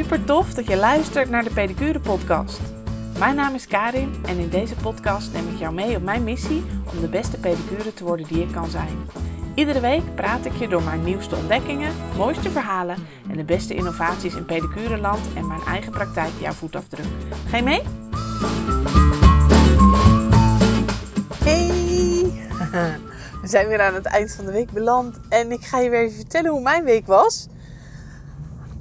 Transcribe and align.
Super 0.00 0.24
tof 0.24 0.54
dat 0.54 0.66
je 0.66 0.76
luistert 0.76 1.30
naar 1.30 1.44
de 1.44 1.50
Pedicure 1.50 2.00
Podcast. 2.00 2.60
Mijn 3.18 3.34
naam 3.34 3.54
is 3.54 3.66
Karin 3.66 4.14
en 4.26 4.38
in 4.38 4.48
deze 4.48 4.74
podcast 4.74 5.32
neem 5.32 5.48
ik 5.48 5.58
jou 5.58 5.74
mee 5.74 5.96
op 5.96 6.02
mijn 6.02 6.24
missie 6.24 6.64
om 6.92 7.00
de 7.00 7.08
beste 7.08 7.38
pedicure 7.38 7.94
te 7.94 8.04
worden 8.04 8.26
die 8.26 8.42
ik 8.42 8.52
kan 8.52 8.70
zijn. 8.70 8.98
Iedere 9.54 9.80
week 9.80 10.14
praat 10.14 10.44
ik 10.44 10.52
je 10.52 10.68
door 10.68 10.82
mijn 10.82 11.04
nieuwste 11.04 11.36
ontdekkingen, 11.36 11.92
mooiste 12.16 12.50
verhalen 12.50 12.96
en 13.30 13.36
de 13.36 13.44
beste 13.44 13.74
innovaties 13.74 14.34
in 14.34 14.44
pedicureland 14.44 15.20
en 15.34 15.46
mijn 15.46 15.60
eigen 15.66 15.92
praktijk 15.92 16.32
jouw 16.40 16.52
voetafdruk. 16.52 17.06
Ga 17.48 17.56
je 17.56 17.62
mee? 17.62 17.82
Hey! 21.44 21.68
We 23.42 23.48
zijn 23.48 23.68
weer 23.68 23.80
aan 23.80 23.94
het 23.94 24.06
eind 24.06 24.34
van 24.34 24.44
de 24.44 24.52
week 24.52 24.70
beland 24.70 25.20
en 25.28 25.52
ik 25.52 25.64
ga 25.64 25.78
je 25.78 25.90
weer 25.90 26.00
even 26.00 26.16
vertellen 26.16 26.50
hoe 26.50 26.62
mijn 26.62 26.84
week 26.84 27.06
was 27.06 27.48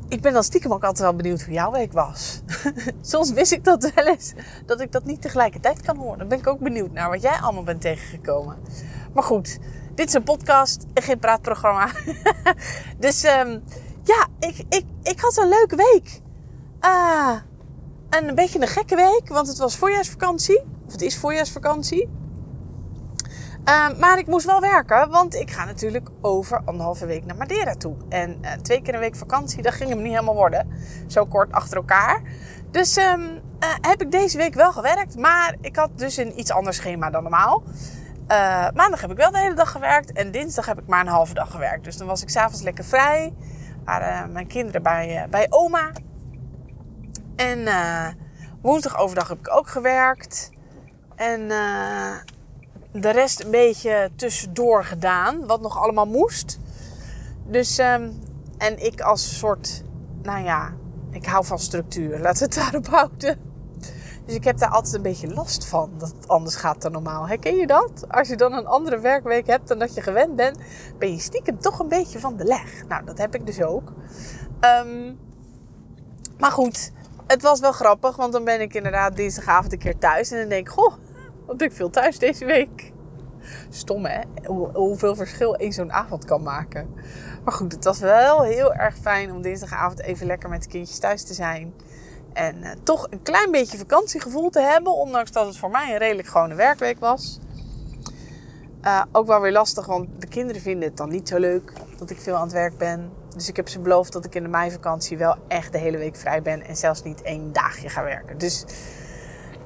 ik 0.09 0.22
ben 0.22 0.34
dan 0.34 0.44
stiekem 0.44 0.73
ook 0.73 0.84
altijd 0.84 0.99
wel 0.99 1.16
benieuwd 1.16 1.41
hoe 1.41 1.54
jouw 1.54 1.72
week 1.72 1.94
was. 1.94 2.41
Soms 3.02 3.31
wist 3.31 3.52
ik 3.52 3.63
dat 3.63 3.91
wel 3.95 4.08
eens, 4.08 4.34
dat 4.66 4.81
ik 4.81 4.91
dat 4.91 5.05
niet 5.05 5.22
tegelijkertijd 5.22 5.81
kan 5.81 5.98
horen. 5.98 6.17
Dan 6.17 6.27
ben 6.27 6.38
ik 6.38 6.48
ook 6.48 6.59
benieuwd 6.59 6.91
naar 6.91 7.09
wat 7.09 7.22
jij 7.22 7.38
allemaal 7.41 7.63
bent 7.63 7.81
tegengekomen. 7.81 8.58
Maar 9.14 9.23
goed, 9.23 9.59
dit 9.95 10.08
is 10.08 10.14
een 10.14 10.23
podcast 10.23 10.86
en 10.94 11.03
geen 11.03 11.20
praatprogramma. 11.20 11.90
dus 13.00 13.23
um, 13.23 13.64
ja, 14.03 14.27
ik, 14.40 14.66
ik, 14.70 14.86
ik 15.03 15.20
had 15.20 15.38
een 15.38 15.50
leuke 15.50 15.76
week. 15.76 16.22
Uh, 16.81 17.36
een 18.09 18.36
beetje 18.36 18.62
een 18.62 18.67
gekke 18.67 18.95
week, 18.95 19.28
want 19.28 19.48
het 19.48 19.58
was 19.58 19.76
voorjaarsvakantie. 19.76 20.62
Of 20.86 20.91
het 20.91 21.02
is 21.02 21.17
voorjaarsvakantie. 21.17 22.09
Uh, 23.66 23.90
maar 23.99 24.18
ik 24.18 24.27
moest 24.27 24.45
wel 24.45 24.62
werken, 24.62 25.09
want 25.09 25.36
ik 25.36 25.52
ga 25.52 25.66
natuurlijk 25.66 26.09
over 26.22 26.62
anderhalve 26.66 27.05
week 27.05 27.26
naar 27.26 27.36
Madeira 27.36 27.73
toe. 27.73 27.95
En 28.09 28.38
uh, 28.41 28.52
twee 28.52 28.81
keer 28.81 28.94
een 28.94 29.00
week 29.00 29.16
vakantie, 29.16 29.62
dat 29.62 29.73
ging 29.73 29.90
hem 29.90 30.02
niet 30.02 30.12
helemaal 30.12 30.36
worden. 30.36 30.67
Zo 31.08 31.25
kort 31.25 31.52
achter 31.52 31.78
elkaar. 31.78 32.22
Dus 32.72 32.98
um, 32.98 33.22
uh, 33.22 33.39
heb 33.81 34.02
ik 34.02 34.11
deze 34.11 34.38
week 34.38 34.53
wel 34.53 34.72
gewerkt, 34.72 35.17
maar 35.17 35.56
ik 35.61 35.75
had 35.75 35.89
dus 35.95 36.17
een 36.17 36.39
iets 36.39 36.52
ander 36.52 36.73
schema 36.73 37.09
dan 37.09 37.22
normaal. 37.23 37.64
maandag 38.73 39.02
heb 39.02 39.11
ik 39.11 39.17
wel 39.17 39.31
de 39.31 39.39
hele 39.39 39.56
dag 39.56 39.72
gewerkt 39.72 40.11
en 40.11 40.31
dinsdag 40.31 40.66
heb 40.66 40.80
ik 40.80 40.88
maar 40.88 41.02
een 41.02 41.08
halve 41.08 41.33
dag 41.33 41.52
gewerkt. 41.52 41.83
Dus 41.83 41.98
dan 41.98 42.08
was 42.08 42.22
ik 42.22 42.30
s'avonds 42.30 42.61
lekker 42.61 42.83
vrij. 42.83 43.33
Waren 43.86 44.31
mijn 44.31 44.48
kinderen 44.48 44.83
bij, 44.83 45.28
bij 45.30 45.45
oma. 45.50 45.92
En 47.36 47.67
woensdag 48.61 48.98
overdag 48.98 49.28
heb 49.28 49.39
ik 49.39 49.52
ook 49.52 49.67
gewerkt. 49.67 50.50
En 51.16 51.52
de 52.92 53.09
rest 53.09 53.44
een 53.44 53.52
beetje 53.52 54.09
tussendoor 54.16 54.84
gedaan. 54.84 55.48
Wat 55.48 55.62
nog 55.62 55.78
allemaal 55.78 56.08
moest. 56.08 56.59
Dus, 57.45 57.78
um, 57.78 58.20
en 58.58 58.86
ik 58.86 59.02
als 59.02 59.38
soort, 59.38 59.84
nou 60.22 60.44
ja, 60.44 60.73
ik 61.12 61.26
hou 61.26 61.45
van 61.45 61.60
structuur. 61.60 62.20
Laten 62.22 62.50
we 62.50 62.56
het 62.56 62.64
daarop 62.64 62.88
houden. 62.88 63.48
Dus 64.26 64.38
ik 64.38 64.44
heb 64.44 64.58
daar 64.58 64.70
altijd 64.70 64.94
een 64.94 65.02
beetje 65.02 65.34
last 65.34 65.66
van. 65.66 65.92
Dat 65.98 66.14
het 66.17 66.28
anders 66.28 66.56
gaat 66.56 66.82
dan 66.82 66.92
normaal. 66.92 67.28
Herken 67.28 67.56
je 67.56 67.67
dat? 67.67 68.06
Als 68.08 68.28
je 68.28 68.36
dan 68.36 68.54
een 68.54 68.67
andere 68.67 69.00
werkweek 69.00 69.48
hebt 69.48 69.67
dan 69.67 69.80
dat 69.80 69.94
je 69.94 70.02
gewend 70.02 70.36
bent, 70.36 70.58
ben 70.98 71.12
je 71.12 71.20
stiekem 71.20 71.60
toch 71.60 71.80
een 71.80 71.88
beetje 71.88 72.20
van 72.20 72.38
de 72.38 72.44
leg. 72.44 72.88
Nou, 72.88 73.06
dat 73.06 73.17
heb 73.17 73.36
ik 73.36 73.45
dus 73.45 73.62
ook. 73.62 73.94
Um, 74.86 75.20
maar 76.40 76.52
goed, 76.52 76.92
het 77.28 77.42
was 77.42 77.60
wel 77.60 77.72
grappig, 77.72 78.16
want 78.16 78.34
dan 78.34 78.44
ben 78.44 78.62
ik 78.62 78.73
inderdaad 78.73 79.16
dinsdagavond 79.16 79.73
een 79.73 79.80
keer 79.80 79.98
thuis. 79.98 80.32
En 80.32 80.40
dan 80.40 80.50
denk 80.50 80.67
ik, 80.67 80.73
goh, 80.73 80.94
want 81.50 81.61
ik 81.61 81.72
veel 81.72 81.89
thuis 81.89 82.19
deze 82.19 82.45
week. 82.45 82.92
Stom 83.69 84.05
hè, 84.05 84.22
hoeveel 84.73 85.16
verschil 85.16 85.55
één 85.55 85.73
zo'n 85.73 85.92
avond 85.92 86.25
kan 86.25 86.44
maken. 86.44 86.94
Maar 87.44 87.53
goed, 87.53 87.72
het 87.72 87.83
was 87.83 88.00
wel 88.00 88.44
heel 88.44 88.73
erg 88.73 88.97
fijn 88.97 89.31
om 89.31 89.42
dinsdagavond 89.42 90.02
even 90.02 90.27
lekker 90.27 90.50
met 90.50 90.64
de 90.64 90.70
kindjes 90.70 91.00
thuis 91.00 91.23
te 91.23 91.33
zijn. 91.33 91.73
En 92.33 92.58
uh, 92.58 92.70
toch 92.83 93.08
een 93.09 93.22
klein 93.22 93.52
beetje 93.52 93.77
vakantiegevoel 93.77 94.50
te 94.50 94.61
hebben, 94.61 94.94
ondanks 94.94 95.32
dat 95.32 95.45
het 95.45 95.58
voor 95.58 95.70
mij 95.70 95.92
een 95.92 95.98
redelijk 95.98 96.27
gewone 96.27 96.55
werkweek 96.55 96.99
was. 96.99 97.39
Uh, 98.83 99.02
ook 99.11 99.27
wel 99.27 99.42
weer 99.42 99.52
lastig, 99.52 99.86
want 99.86 100.08
de 100.20 100.27
kinderen 100.27 100.61
vinden 100.61 100.87
het 100.87 100.98
dan 100.98 101.10
niet 101.10 101.27
zo 101.27 101.37
leuk 101.37 101.73
dat 101.98 102.10
ik 102.10 102.20
veel 102.20 102.36
aan 102.36 102.43
het 102.43 102.52
werk 102.52 102.77
ben. 102.77 103.11
Dus 103.36 103.49
ik 103.49 103.55
heb 103.55 103.70
ze 103.70 103.80
beloofd 103.80 104.14
dat 104.14 104.26
ik 104.26 104.36
in 104.36 104.43
de 104.43 104.49
meivakantie 104.49 105.17
wel 105.17 105.36
echt 105.48 105.71
de 105.71 105.77
hele 105.77 105.98
week 105.98 106.16
vrij 106.16 106.42
ben 106.42 106.61
en 106.66 106.76
zelfs 106.76 107.04
niet 107.04 107.21
één 107.21 107.54
dagje 107.54 107.89
ga 107.89 108.04
werken. 108.04 108.37
Dus 108.37 108.66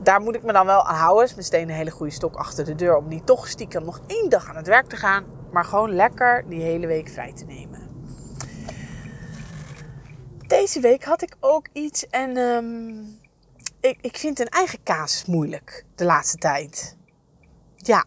daar 0.03 0.21
moet 0.21 0.35
ik 0.35 0.43
me 0.43 0.53
dan 0.53 0.65
wel 0.65 0.85
aan 0.85 0.95
houden. 0.95 1.25
Is 1.25 1.35
meteen 1.35 1.69
een 1.69 1.75
hele 1.75 1.91
goede 1.91 2.11
stok 2.11 2.35
achter 2.35 2.65
de 2.65 2.75
deur 2.75 2.97
om 2.97 3.07
niet 3.07 3.25
toch 3.25 3.47
stiekem 3.47 3.85
nog 3.85 4.01
één 4.07 4.29
dag 4.29 4.49
aan 4.49 4.55
het 4.55 4.67
werk 4.67 4.87
te 4.87 4.95
gaan. 4.95 5.25
Maar 5.51 5.65
gewoon 5.65 5.95
lekker 5.95 6.49
die 6.49 6.61
hele 6.61 6.87
week 6.87 7.09
vrij 7.09 7.33
te 7.33 7.45
nemen. 7.45 7.81
Deze 10.47 10.79
week 10.79 11.03
had 11.03 11.21
ik 11.21 11.35
ook 11.39 11.67
iets 11.71 12.07
en 12.07 12.37
um, 12.37 13.19
ik, 13.79 13.97
ik 14.01 14.17
vind 14.17 14.39
een 14.39 14.49
eigen 14.49 14.83
casus 14.83 15.25
moeilijk 15.25 15.85
de 15.95 16.05
laatste 16.05 16.37
tijd. 16.37 16.97
Ja, 17.75 18.05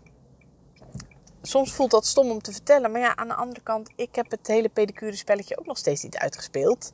soms 1.42 1.72
voelt 1.72 1.90
dat 1.90 2.06
stom 2.06 2.30
om 2.30 2.42
te 2.42 2.52
vertellen. 2.52 2.90
Maar 2.90 3.00
ja, 3.00 3.16
aan 3.16 3.28
de 3.28 3.34
andere 3.34 3.60
kant, 3.60 3.90
ik 3.96 4.14
heb 4.14 4.30
het 4.30 4.46
hele 4.46 4.68
pedicure 4.68 5.16
spelletje 5.16 5.58
ook 5.58 5.66
nog 5.66 5.78
steeds 5.78 6.02
niet 6.02 6.16
uitgespeeld 6.16 6.92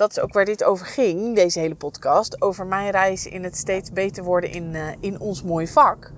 dat 0.00 0.10
is 0.10 0.20
ook 0.20 0.32
waar 0.32 0.44
dit 0.44 0.64
over 0.64 0.86
ging, 0.86 1.34
deze 1.34 1.58
hele 1.58 1.74
podcast. 1.74 2.42
Over 2.42 2.66
mijn 2.66 2.90
reis 2.90 3.26
in 3.26 3.44
het 3.44 3.56
steeds 3.56 3.92
beter 3.92 4.24
worden 4.24 4.50
in, 4.50 4.74
uh, 4.74 4.86
in 5.00 5.20
ons 5.20 5.42
mooie 5.42 5.68
vak. 5.68 6.12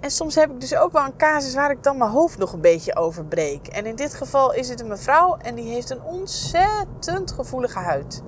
En 0.00 0.10
soms 0.10 0.34
heb 0.34 0.50
ik 0.50 0.60
dus 0.60 0.76
ook 0.76 0.92
wel 0.92 1.04
een 1.04 1.16
casus 1.16 1.54
waar 1.54 1.70
ik 1.70 1.82
dan 1.82 1.98
mijn 1.98 2.10
hoofd 2.10 2.38
nog 2.38 2.52
een 2.52 2.60
beetje 2.60 2.96
over 2.96 3.24
breek. 3.24 3.66
En 3.66 3.86
in 3.86 3.96
dit 3.96 4.14
geval 4.14 4.52
is 4.54 4.68
het 4.68 4.80
een 4.80 4.88
mevrouw 4.88 5.36
en 5.36 5.54
die 5.54 5.72
heeft 5.72 5.90
een 5.90 6.02
ontzettend 6.02 7.32
gevoelige 7.32 7.78
huid. 7.78 8.22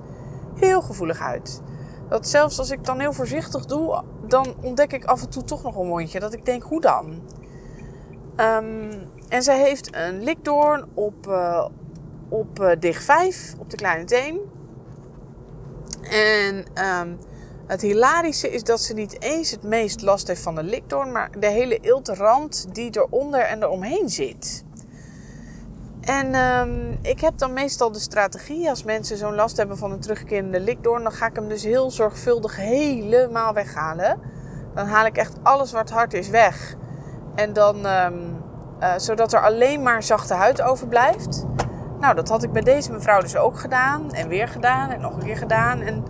Heel 0.55 0.81
gevoelige 0.81 1.23
huid. 1.23 1.61
Dat 2.09 2.27
zelfs 2.27 2.59
als 2.59 2.69
ik 2.69 2.85
dan 2.85 2.99
heel 2.99 3.13
voorzichtig 3.13 3.65
doe, 3.65 4.03
dan 4.27 4.55
ontdek 4.61 4.93
ik 4.93 5.05
af 5.05 5.21
en 5.21 5.29
toe 5.29 5.43
toch 5.43 5.63
nog 5.63 5.75
een 5.75 5.87
mondje. 5.87 6.19
Dat 6.19 6.33
ik 6.33 6.45
denk, 6.45 6.63
hoe 6.63 6.81
dan? 6.81 7.21
Um, 8.37 8.91
en 9.29 9.43
zij 9.43 9.59
heeft 9.59 9.95
een 9.95 10.23
likdoorn 10.23 10.85
op, 10.93 11.27
uh, 11.27 11.65
op 12.29 12.59
uh, 12.59 12.71
dicht 12.79 13.03
5, 13.03 13.55
op 13.59 13.69
de 13.69 13.77
kleine 13.77 14.03
teen. 14.03 14.54
En 16.09 16.65
um, 17.01 17.19
het 17.67 17.81
hilarische 17.81 18.49
is 18.49 18.63
dat 18.63 18.81
ze 18.81 18.93
niet 18.93 19.21
eens 19.21 19.51
het 19.51 19.63
meest 19.63 20.01
last 20.01 20.27
heeft 20.27 20.41
van 20.41 20.55
de 20.55 20.63
likdoorn, 20.63 21.11
maar 21.11 21.29
de 21.39 21.47
hele 21.47 21.79
iltrand 21.79 22.67
die 22.71 22.97
eronder 22.97 23.41
en 23.41 23.63
eromheen 23.63 24.09
zit. 24.09 24.63
En 26.01 26.35
um, 26.35 26.97
ik 27.01 27.19
heb 27.19 27.37
dan 27.37 27.53
meestal 27.53 27.91
de 27.91 27.99
strategie, 27.99 28.69
als 28.69 28.83
mensen 28.83 29.17
zo'n 29.17 29.35
last 29.35 29.57
hebben 29.57 29.77
van 29.77 29.91
een 29.91 29.99
terugkerende 29.99 30.59
likdoorn, 30.59 31.03
dan 31.03 31.11
ga 31.11 31.27
ik 31.27 31.35
hem 31.35 31.47
dus 31.47 31.63
heel 31.63 31.91
zorgvuldig 31.91 32.55
helemaal 32.55 33.53
weghalen. 33.53 34.19
Dan 34.73 34.87
haal 34.87 35.05
ik 35.05 35.17
echt 35.17 35.33
alles 35.43 35.71
wat 35.71 35.89
hard 35.89 36.13
is 36.13 36.29
weg. 36.29 36.75
En 37.35 37.53
dan, 37.53 37.85
um, 37.85 38.43
uh, 38.79 38.93
zodat 38.97 39.33
er 39.33 39.41
alleen 39.41 39.83
maar 39.83 40.03
zachte 40.03 40.33
huid 40.33 40.61
overblijft. 40.61 41.45
Nou, 41.99 42.15
dat 42.15 42.29
had 42.29 42.43
ik 42.43 42.51
bij 42.51 42.61
deze 42.61 42.91
mevrouw 42.91 43.21
dus 43.21 43.37
ook 43.37 43.59
gedaan. 43.59 44.11
En 44.11 44.27
weer 44.27 44.47
gedaan 44.47 44.89
en 44.89 45.01
nog 45.01 45.13
een 45.13 45.23
keer 45.23 45.37
gedaan. 45.37 45.81
En 45.81 46.03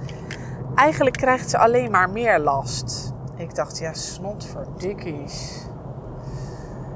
eigenlijk 0.76 1.18
krijgt 1.18 1.50
ze 1.50 1.58
alleen 1.58 1.92
maar 1.92 2.10
meer 2.10 2.40
last. 2.40 3.14
Ik 3.36 3.56
dacht, 3.56 3.78
ja, 3.78 3.94
snot 3.94 4.46
voor 4.46 4.66
dikkies. 4.78 5.68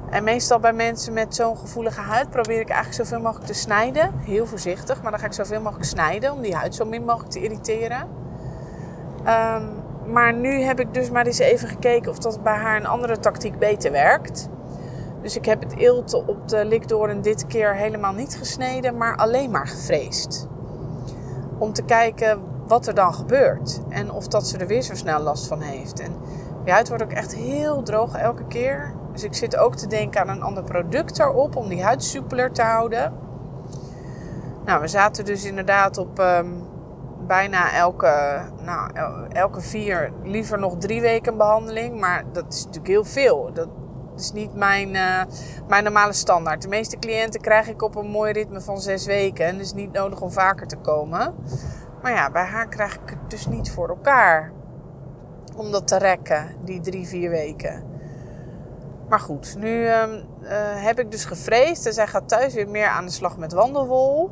En 0.09 0.23
meestal 0.23 0.59
bij 0.59 0.73
mensen 0.73 1.13
met 1.13 1.35
zo'n 1.35 1.57
gevoelige 1.57 2.01
huid 2.01 2.29
probeer 2.29 2.59
ik 2.59 2.69
eigenlijk 2.69 3.07
zoveel 3.07 3.23
mogelijk 3.23 3.45
te 3.45 3.53
snijden. 3.53 4.11
Heel 4.17 4.45
voorzichtig, 4.45 5.01
maar 5.01 5.11
dan 5.11 5.19
ga 5.19 5.25
ik 5.25 5.33
zoveel 5.33 5.61
mogelijk 5.61 5.85
snijden 5.85 6.31
om 6.31 6.41
die 6.41 6.55
huid 6.55 6.75
zo 6.75 6.85
min 6.85 7.05
mogelijk 7.05 7.31
te 7.31 7.43
irriteren. 7.43 8.07
Um, 9.27 9.79
maar 10.11 10.33
nu 10.33 10.61
heb 10.61 10.79
ik 10.79 10.93
dus 10.93 11.09
maar 11.09 11.25
eens 11.25 11.39
even 11.39 11.67
gekeken 11.67 12.11
of 12.11 12.17
dat 12.17 12.43
bij 12.43 12.55
haar 12.55 12.75
een 12.75 12.85
andere 12.85 13.19
tactiek 13.19 13.59
beter 13.59 13.91
werkt. 13.91 14.49
Dus 15.21 15.35
ik 15.35 15.45
heb 15.45 15.61
het 15.61 15.77
eelt 15.77 16.13
op 16.13 16.47
de 16.47 16.65
likdoorn 16.65 17.21
dit 17.21 17.47
keer 17.47 17.75
helemaal 17.75 18.13
niet 18.13 18.37
gesneden, 18.37 18.97
maar 18.97 19.15
alleen 19.15 19.51
maar 19.51 19.67
gevreesd. 19.67 20.47
Om 21.57 21.73
te 21.73 21.83
kijken 21.83 22.41
wat 22.67 22.87
er 22.87 22.95
dan 22.95 23.13
gebeurt 23.13 23.81
en 23.89 24.11
of 24.11 24.27
dat 24.27 24.47
ze 24.47 24.57
er 24.57 24.67
weer 24.67 24.81
zo 24.81 24.95
snel 24.95 25.19
last 25.19 25.47
van 25.47 25.61
heeft. 25.61 25.99
En 25.99 26.11
die 26.63 26.73
huid 26.73 26.87
wordt 26.87 27.03
ook 27.03 27.11
echt 27.11 27.35
heel 27.35 27.83
droog 27.83 28.15
elke 28.15 28.47
keer. 28.47 28.93
Dus 29.11 29.23
ik 29.23 29.33
zit 29.33 29.57
ook 29.57 29.75
te 29.75 29.87
denken 29.87 30.21
aan 30.21 30.29
een 30.29 30.41
ander 30.41 30.63
product 30.63 31.19
erop 31.19 31.55
om 31.55 31.67
die 31.67 31.83
huid 31.83 32.03
soepeler 32.03 32.51
te 32.51 32.61
houden. 32.61 33.13
Nou, 34.65 34.81
we 34.81 34.87
zaten 34.87 35.25
dus 35.25 35.45
inderdaad 35.45 35.97
op 35.97 36.19
um, 36.19 36.63
bijna 37.27 37.73
elke, 37.73 38.41
nou, 38.63 38.91
elke 39.29 39.61
vier, 39.61 40.11
liever 40.23 40.59
nog 40.59 40.77
drie 40.77 41.01
weken 41.01 41.37
behandeling. 41.37 41.99
Maar 41.99 42.23
dat 42.31 42.53
is 42.53 42.59
natuurlijk 42.59 42.87
heel 42.87 43.05
veel. 43.05 43.49
Dat, 43.53 43.67
is 44.19 44.31
niet 44.31 44.53
mijn, 44.53 44.93
uh, 44.93 45.21
mijn 45.67 45.83
normale 45.83 46.13
standaard. 46.13 46.61
De 46.61 46.67
meeste 46.67 46.99
cliënten 46.99 47.41
krijg 47.41 47.67
ik 47.67 47.81
op 47.81 47.95
een 47.95 48.07
mooi 48.07 48.31
ritme 48.31 48.61
van 48.61 48.81
zes 48.81 49.05
weken. 49.05 49.45
En 49.45 49.53
het 49.53 49.65
is 49.65 49.73
niet 49.73 49.91
nodig 49.91 50.21
om 50.21 50.31
vaker 50.31 50.67
te 50.67 50.77
komen. 50.77 51.35
Maar 52.01 52.11
ja, 52.11 52.31
bij 52.31 52.43
haar 52.43 52.67
krijg 52.67 52.93
ik 52.93 53.09
het 53.09 53.29
dus 53.29 53.47
niet 53.47 53.71
voor 53.71 53.89
elkaar. 53.89 54.51
Om 55.55 55.71
dat 55.71 55.87
te 55.87 55.97
rekken, 55.97 56.55
die 56.63 56.81
drie, 56.81 57.07
vier 57.07 57.29
weken. 57.29 57.83
Maar 59.09 59.19
goed, 59.19 59.55
nu 59.57 59.69
uh, 59.69 60.03
uh, 60.41 60.49
heb 60.83 60.99
ik 60.99 61.11
dus 61.11 61.25
gevreesd. 61.25 61.85
En 61.85 61.93
zij 61.93 62.07
gaat 62.07 62.27
thuis 62.27 62.53
weer 62.53 62.69
meer 62.69 62.87
aan 62.87 63.05
de 63.05 63.11
slag 63.11 63.37
met 63.37 63.53
wandelwol. 63.53 64.31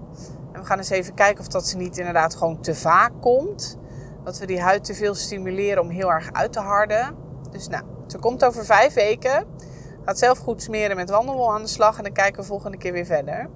En 0.52 0.60
we 0.60 0.66
gaan 0.66 0.78
eens 0.78 0.90
even 0.90 1.14
kijken 1.14 1.40
of 1.40 1.48
dat 1.48 1.68
ze 1.68 1.78
niet 1.78 1.98
inderdaad 1.98 2.36
gewoon 2.36 2.62
te 2.62 2.76
vaak 2.76 3.12
komt. 3.22 3.78
Dat 4.24 4.38
we 4.38 4.46
die 4.46 4.62
huid 4.62 4.84
te 4.84 4.94
veel 4.94 5.16
stimuleren 5.16 5.82
om 5.82 5.90
heel 5.90 6.12
erg 6.12 6.30
uit 6.34 6.54
te 6.54 6.60
harden. 6.60 7.16
Dus 7.52 7.68
nou, 7.68 7.84
ze 8.08 8.20
komt 8.20 8.46
over 8.46 8.66
vijf 8.66 8.94
weken. 8.94 9.46
Gaat 10.08 10.20
zelf 10.20 10.38
goed 10.38 10.62
smeren 10.62 10.96
met 10.96 11.10
wandelwol 11.10 11.54
aan 11.54 11.62
de 11.62 11.68
slag. 11.68 11.98
En 11.98 12.04
dan 12.04 12.14
kijken 12.14 12.42
we 12.42 12.48
volgende 12.48 12.78
keer 12.78 12.94
weer 12.94 13.06
verder. 13.06 13.50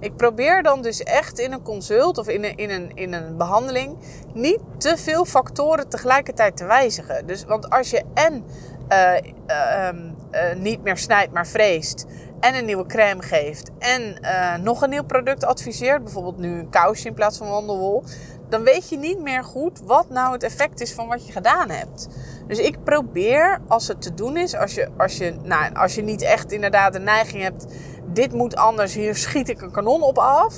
Ik 0.00 0.16
probeer 0.16 0.62
dan 0.62 0.82
dus 0.82 1.02
echt 1.02 1.38
in 1.38 1.52
een 1.52 1.62
consult 1.62 2.18
of 2.18 2.28
in 2.28 2.44
een, 2.44 2.56
in 2.56 2.70
een, 2.70 2.90
in 2.94 3.12
een 3.12 3.36
behandeling 3.36 3.96
niet 4.34 4.58
te 4.78 4.96
veel 4.96 5.24
factoren 5.24 5.88
tegelijkertijd 5.88 6.56
te 6.56 6.64
wijzigen. 6.64 7.26
Dus, 7.26 7.44
want 7.44 7.70
als 7.70 7.90
je 7.90 8.02
en 8.14 8.44
uh, 8.92 9.12
uh, 9.46 9.88
uh, 10.32 10.56
niet 10.56 10.82
meer 10.82 10.96
snijdt, 10.96 11.32
maar 11.32 11.46
vreest. 11.46 12.06
En 12.40 12.54
een 12.54 12.64
nieuwe 12.64 12.86
crème 12.86 13.22
geeft. 13.22 13.70
En 13.78 14.20
nog 14.62 14.82
een 14.82 14.90
nieuw 14.90 15.04
product 15.04 15.44
adviseert. 15.44 16.04
Bijvoorbeeld 16.04 16.38
nu 16.38 16.58
een 16.58 16.70
kousje 16.70 17.08
in 17.08 17.14
plaats 17.14 17.38
van 17.38 17.48
wandelwol. 17.48 18.04
Dan 18.48 18.62
weet 18.62 18.88
je 18.88 18.98
niet 18.98 19.20
meer 19.20 19.44
goed 19.44 19.80
wat 19.84 20.08
nou 20.10 20.32
het 20.32 20.42
effect 20.42 20.80
is 20.80 20.94
van 20.94 21.08
wat 21.08 21.26
je 21.26 21.32
gedaan 21.32 21.70
hebt. 21.70 22.08
Dus 22.48 22.58
ik 22.58 22.84
probeer, 22.84 23.60
als 23.66 23.88
het 23.88 24.02
te 24.02 24.14
doen 24.14 24.36
is, 24.36 24.56
als 24.56 24.74
je, 24.74 24.88
als 24.96 25.16
je, 25.16 25.36
nou, 25.42 25.74
als 25.74 25.94
je 25.94 26.02
niet 26.02 26.22
echt 26.22 26.52
inderdaad 26.52 26.92
de 26.92 26.98
neiging 26.98 27.42
hebt, 27.42 27.66
dit 28.06 28.32
moet 28.32 28.56
anders, 28.56 28.94
hier 28.94 29.16
schiet 29.16 29.48
ik 29.48 29.62
een 29.62 29.70
kanon 29.70 30.02
op 30.02 30.18
af. 30.18 30.54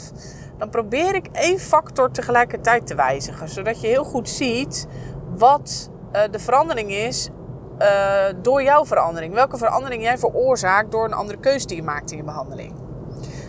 Dan 0.59 0.71
probeer 0.71 1.15
ik 1.15 1.27
één 1.33 1.59
factor 1.59 2.11
tegelijkertijd 2.11 2.87
te 2.87 2.95
wijzigen. 2.95 3.49
Zodat 3.49 3.81
je 3.81 3.87
heel 3.87 4.05
goed 4.05 4.29
ziet 4.29 4.87
wat 5.37 5.91
uh, 6.13 6.23
de 6.31 6.39
verandering 6.39 6.91
is 6.91 7.31
uh, 7.79 8.25
door 8.43 8.63
jouw 8.63 8.85
verandering. 8.87 9.35
Welke 9.35 9.57
verandering 9.59 10.03
jij 10.03 10.19
veroorzaakt 10.19 10.91
door 10.91 11.05
een 11.05 11.13
andere 11.13 11.39
keuze 11.39 11.67
die 11.67 11.77
je 11.77 11.83
maakt 11.83 12.11
in 12.11 12.17
je 12.17 12.25
behandeling. 12.25 12.75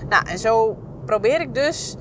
Nou, 0.10 0.28
en 0.28 0.40
zo 0.40 0.78
probeer 1.06 1.42
ik 1.42 1.54
dus 1.54 1.96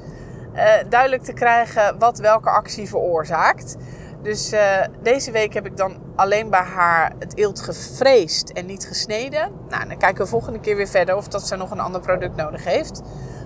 uh, 0.54 0.62
duidelijk 0.88 1.22
te 1.22 1.32
krijgen 1.32 1.98
wat 1.98 2.18
welke 2.18 2.50
actie 2.50 2.88
veroorzaakt. 2.88 3.76
Dus 4.22 4.52
uh, 4.52 4.84
deze 5.02 5.30
week 5.30 5.54
heb 5.54 5.66
ik 5.66 5.76
dan 5.76 5.96
alleen 6.16 6.50
bij 6.50 6.60
haar 6.60 7.12
het 7.18 7.36
eelt 7.36 7.60
gevreesd 7.60 8.52
en 8.52 8.66
niet 8.66 8.86
gesneden. 8.86 9.52
Nou, 9.68 9.88
dan 9.88 9.98
kijken 9.98 10.24
we 10.24 10.30
volgende 10.30 10.60
keer 10.60 10.76
weer 10.76 10.88
verder 10.88 11.16
of 11.16 11.28
dat 11.28 11.46
ze 11.46 11.56
nog 11.56 11.70
een 11.70 11.80
ander 11.80 12.00
product 12.00 12.36
nodig 12.36 12.64
heeft. 12.64 13.02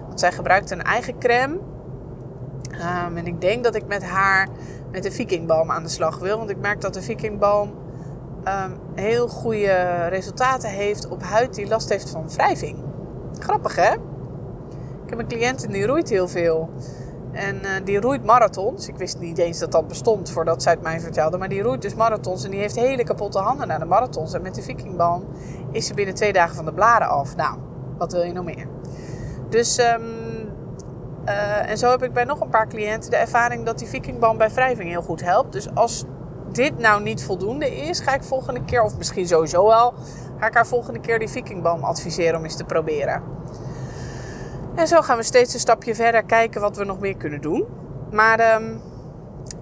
Want 0.06 0.20
zij 0.20 0.32
gebruikt 0.32 0.70
een 0.70 0.82
eigen 0.82 1.18
crème. 1.18 1.58
Um, 3.06 3.16
en 3.16 3.26
ik 3.26 3.40
denk 3.40 3.64
dat 3.64 3.74
ik 3.74 3.86
met 3.86 4.04
haar 4.04 4.48
met 4.90 5.02
de 5.02 5.10
vikingbalm 5.10 5.70
aan 5.70 5.82
de 5.82 5.88
slag 5.88 6.18
wil. 6.18 6.38
Want 6.38 6.50
ik 6.50 6.58
merk 6.58 6.80
dat 6.80 6.94
de 6.94 7.02
vikingbalm 7.02 7.74
um, 8.44 8.78
heel 8.94 9.28
goede 9.28 10.06
resultaten 10.08 10.70
heeft 10.70 11.08
op 11.08 11.22
huid 11.22 11.54
die 11.54 11.68
last 11.68 11.88
heeft 11.88 12.10
van 12.10 12.28
wrijving. 12.28 12.84
Grappig 13.38 13.76
hè? 13.76 13.92
Ik 15.04 15.10
heb 15.10 15.18
een 15.18 15.28
cliënt 15.28 15.64
en 15.64 15.72
die 15.72 15.86
roeit 15.86 16.08
heel 16.08 16.28
veel. 16.28 16.70
En 17.34 17.56
uh, 17.56 17.70
die 17.84 18.00
roeit 18.00 18.24
marathons. 18.24 18.88
Ik 18.88 18.96
wist 18.96 19.18
niet 19.18 19.38
eens 19.38 19.58
dat 19.58 19.72
dat 19.72 19.88
bestond 19.88 20.30
voordat 20.30 20.62
zij 20.62 20.72
het 20.72 20.82
mij 20.82 21.00
vertelde. 21.00 21.38
Maar 21.38 21.48
die 21.48 21.62
roeit 21.62 21.82
dus 21.82 21.94
marathons 21.94 22.44
en 22.44 22.50
die 22.50 22.60
heeft 22.60 22.74
hele 22.74 23.04
kapotte 23.04 23.38
handen 23.38 23.68
naar 23.68 23.78
de 23.78 23.84
marathons. 23.84 24.34
En 24.34 24.42
met 24.42 24.54
de 24.54 24.62
vikingbalm 24.62 25.24
is 25.72 25.86
ze 25.86 25.94
binnen 25.94 26.14
twee 26.14 26.32
dagen 26.32 26.54
van 26.54 26.64
de 26.64 26.72
blaren 26.72 27.08
af. 27.08 27.36
Nou, 27.36 27.58
wat 27.98 28.12
wil 28.12 28.22
je 28.22 28.32
nog 28.32 28.44
meer? 28.44 28.66
Dus, 29.48 29.78
um, 29.78 30.02
uh, 31.24 31.70
en 31.70 31.78
zo 31.78 31.90
heb 31.90 32.02
ik 32.02 32.12
bij 32.12 32.24
nog 32.24 32.40
een 32.40 32.48
paar 32.48 32.68
cliënten 32.68 33.10
de 33.10 33.16
ervaring 33.16 33.64
dat 33.64 33.78
die 33.78 33.88
vikingbalm 33.88 34.38
bij 34.38 34.50
wrijving 34.50 34.88
heel 34.88 35.02
goed 35.02 35.22
helpt. 35.22 35.52
Dus 35.52 35.74
als 35.74 36.04
dit 36.52 36.78
nou 36.78 37.02
niet 37.02 37.24
voldoende 37.24 37.76
is, 37.76 38.00
ga 38.00 38.14
ik 38.14 38.22
volgende 38.22 38.64
keer, 38.64 38.82
of 38.82 38.96
misschien 38.96 39.28
sowieso 39.28 39.66
wel, 39.66 39.94
ga 40.38 40.46
ik 40.46 40.54
haar 40.54 40.66
volgende 40.66 41.00
keer 41.00 41.18
die 41.18 41.28
vikingbalm 41.28 41.84
adviseren 41.84 42.38
om 42.38 42.44
eens 42.44 42.56
te 42.56 42.64
proberen. 42.64 43.22
En 44.74 44.86
zo 44.86 45.00
gaan 45.00 45.16
we 45.16 45.22
steeds 45.22 45.54
een 45.54 45.60
stapje 45.60 45.94
verder 45.94 46.24
kijken 46.24 46.60
wat 46.60 46.76
we 46.76 46.84
nog 46.84 47.00
meer 47.00 47.16
kunnen 47.16 47.40
doen. 47.40 47.66
Maar 48.10 48.54
um, 48.62 48.80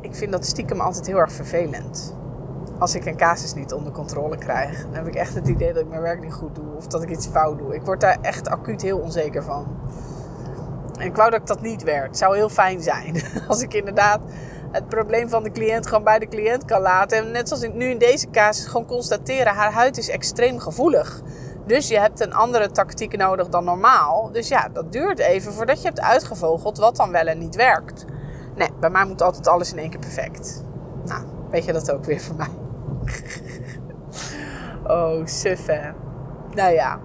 ik 0.01 0.15
vind 0.15 0.33
dat 0.33 0.47
stiekem 0.47 0.81
altijd 0.81 1.07
heel 1.07 1.19
erg 1.19 1.33
vervelend. 1.33 2.17
Als 2.79 2.95
ik 2.95 3.07
een 3.07 3.17
casus 3.17 3.55
niet 3.55 3.73
onder 3.73 3.93
controle 3.93 4.37
krijg, 4.37 4.83
dan 4.83 4.95
heb 4.95 5.07
ik 5.07 5.15
echt 5.15 5.35
het 5.35 5.49
idee 5.49 5.73
dat 5.73 5.83
ik 5.83 5.89
mijn 5.89 6.03
werk 6.03 6.21
niet 6.21 6.33
goed 6.33 6.55
doe 6.55 6.77
of 6.77 6.87
dat 6.87 7.03
ik 7.03 7.11
iets 7.11 7.27
fout 7.27 7.59
doe. 7.59 7.75
Ik 7.75 7.83
word 7.83 8.01
daar 8.01 8.19
echt 8.21 8.49
acuut 8.49 8.83
heel 8.83 8.99
onzeker 8.99 9.43
van. 9.43 9.67
En 10.99 11.07
ik 11.07 11.17
wou 11.17 11.31
dat 11.31 11.41
ik 11.41 11.47
dat 11.47 11.61
niet 11.61 11.83
werd. 11.83 12.07
Het 12.07 12.19
zou 12.19 12.37
heel 12.37 12.49
fijn 12.49 12.83
zijn 12.83 13.23
als 13.49 13.63
ik 13.63 13.75
inderdaad 13.75 14.21
het 14.71 14.89
probleem 14.89 15.29
van 15.29 15.43
de 15.43 15.51
cliënt 15.51 15.87
gewoon 15.87 16.05
bij 16.05 16.19
de 16.19 16.29
cliënt 16.29 16.65
kan 16.65 16.81
laten. 16.81 17.19
En 17.19 17.31
net 17.31 17.49
zoals 17.49 17.63
ik 17.63 17.75
nu 17.75 17.87
in 17.87 17.99
deze 17.99 18.31
casus 18.31 18.67
gewoon 18.67 18.87
constateren, 18.87 19.55
haar 19.55 19.73
huid 19.73 19.99
is 19.99 20.09
extreem 20.09 20.59
gevoelig. 20.59 21.23
Dus 21.73 21.89
je 21.89 21.99
hebt 21.99 22.21
een 22.21 22.35
andere 22.35 22.71
tactiek 22.71 23.17
nodig 23.17 23.49
dan 23.49 23.65
normaal. 23.65 24.31
Dus 24.33 24.49
ja, 24.49 24.69
dat 24.73 24.93
duurt 24.93 25.19
even 25.19 25.53
voordat 25.53 25.81
je 25.81 25.87
hebt 25.87 26.01
uitgevogeld 26.01 26.79
wat 26.79 26.97
dan 26.97 27.11
wel 27.11 27.27
en 27.27 27.39
niet 27.39 27.55
werkt. 27.55 28.05
Nee, 28.57 28.69
bij 28.81 28.91
mij 28.91 29.05
moet 29.05 29.23
altijd 29.23 29.49
alles 29.49 29.73
in 29.73 29.79
één 29.79 29.91
keer 29.91 30.01
perfect. 30.01 30.65
Nou, 31.05 31.25
weet 31.51 31.65
je 31.65 31.73
dat 31.73 31.93
ook 31.93 32.05
weer 32.05 32.21
voor 32.21 32.37
mij? 32.37 32.49
oh, 34.97 35.27
suf. 35.27 35.67
Nou 36.55 36.73
ja. 36.73 37.01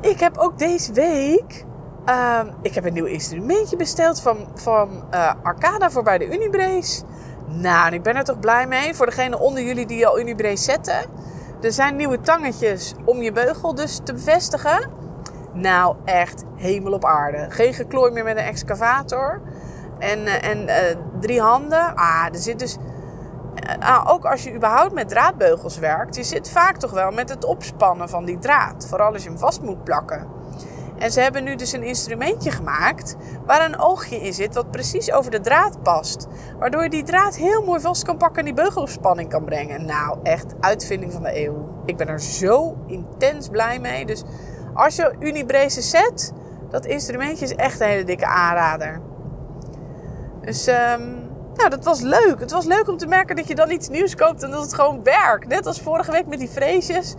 Ik 0.00 0.20
heb 0.20 0.38
ook 0.38 0.58
deze 0.58 0.92
week... 0.92 1.64
Um, 2.06 2.54
ik 2.62 2.74
heb 2.74 2.84
een 2.84 2.92
nieuw 2.92 3.04
instrumentje 3.04 3.76
besteld 3.76 4.20
van, 4.20 4.48
van 4.54 5.04
uh, 5.14 5.32
Arcada 5.42 5.90
voor 5.90 6.02
bij 6.02 6.18
de 6.18 6.26
Unibrace. 6.34 7.02
Nou, 7.46 7.94
ik 7.94 8.02
ben 8.02 8.16
er 8.16 8.24
toch 8.24 8.38
blij 8.38 8.66
mee. 8.66 8.94
Voor 8.94 9.06
degene 9.06 9.38
onder 9.38 9.62
jullie 9.62 9.86
die 9.86 10.06
al 10.06 10.20
Unibrace 10.20 10.62
zetten 10.62 11.18
er 11.60 11.72
zijn 11.72 11.96
nieuwe 11.96 12.20
tangetjes 12.20 12.94
om 13.04 13.22
je 13.22 13.32
beugel 13.32 13.74
dus 13.74 14.00
te 14.04 14.12
bevestigen. 14.12 14.90
Nou, 15.52 15.96
echt 16.04 16.44
hemel 16.56 16.92
op 16.92 17.04
aarde. 17.04 17.46
Geen 17.48 17.74
geklooi 17.74 18.12
meer 18.12 18.24
met 18.24 18.36
een 18.36 18.42
excavator. 18.42 19.40
En, 19.98 20.26
eh, 20.26 20.48
en 20.50 20.62
uh, 20.62 21.00
drie 21.20 21.40
handen. 21.40 21.94
Ah, 21.94 22.26
er 22.32 22.38
zit 22.38 22.58
dus... 22.58 22.76
Uh, 22.76 23.88
ah, 23.88 24.10
ook 24.10 24.24
als 24.24 24.44
je 24.44 24.54
überhaupt 24.54 24.92
met 24.92 25.08
draadbeugels 25.08 25.78
werkt, 25.78 26.16
je 26.16 26.22
zit 26.22 26.50
vaak 26.50 26.76
toch 26.76 26.90
wel 26.90 27.10
met 27.10 27.28
het 27.28 27.44
opspannen 27.44 28.08
van 28.08 28.24
die 28.24 28.38
draad. 28.38 28.86
Vooral 28.88 29.12
als 29.12 29.22
je 29.22 29.28
hem 29.28 29.38
vast 29.38 29.62
moet 29.62 29.84
plakken. 29.84 30.37
En 30.98 31.12
ze 31.12 31.20
hebben 31.20 31.44
nu 31.44 31.56
dus 31.56 31.72
een 31.72 31.82
instrumentje 31.82 32.50
gemaakt 32.50 33.16
waar 33.46 33.64
een 33.64 33.78
oogje 33.78 34.16
in 34.16 34.32
zit 34.32 34.54
wat 34.54 34.70
precies 34.70 35.12
over 35.12 35.30
de 35.30 35.40
draad 35.40 35.82
past. 35.82 36.26
Waardoor 36.58 36.82
je 36.82 36.90
die 36.90 37.02
draad 37.02 37.36
heel 37.36 37.62
mooi 37.62 37.80
vast 37.80 38.04
kan 38.04 38.16
pakken 38.16 38.38
en 38.38 38.44
die 38.44 38.64
beugel 38.64 38.82
op 38.82 38.88
spanning 38.88 39.28
kan 39.28 39.44
brengen. 39.44 39.84
Nou, 39.84 40.18
echt 40.22 40.54
uitvinding 40.60 41.12
van 41.12 41.22
de 41.22 41.44
eeuw. 41.44 41.82
Ik 41.84 41.96
ben 41.96 42.08
er 42.08 42.20
zo 42.20 42.76
intens 42.86 43.48
blij 43.48 43.78
mee. 43.78 44.06
Dus 44.06 44.24
als 44.74 44.96
je 44.96 45.14
Unibrace 45.20 45.82
zet, 45.82 46.32
dat 46.70 46.86
instrumentje 46.86 47.44
is 47.44 47.54
echt 47.54 47.80
een 47.80 47.88
hele 47.88 48.04
dikke 48.04 48.26
aanrader. 48.26 49.00
Dus 50.40 50.66
um, 50.66 51.28
nou, 51.54 51.70
dat 51.70 51.84
was 51.84 52.00
leuk. 52.00 52.40
Het 52.40 52.50
was 52.50 52.64
leuk 52.64 52.88
om 52.88 52.96
te 52.96 53.06
merken 53.06 53.36
dat 53.36 53.48
je 53.48 53.54
dan 53.54 53.70
iets 53.70 53.88
nieuws 53.88 54.14
koopt 54.14 54.42
en 54.42 54.50
dat 54.50 54.62
het 54.62 54.74
gewoon 54.74 55.02
werkt. 55.02 55.48
Net 55.48 55.66
als 55.66 55.80
vorige 55.80 56.10
week 56.10 56.26
met 56.26 56.38
die 56.38 56.48
freesjes 56.48 57.14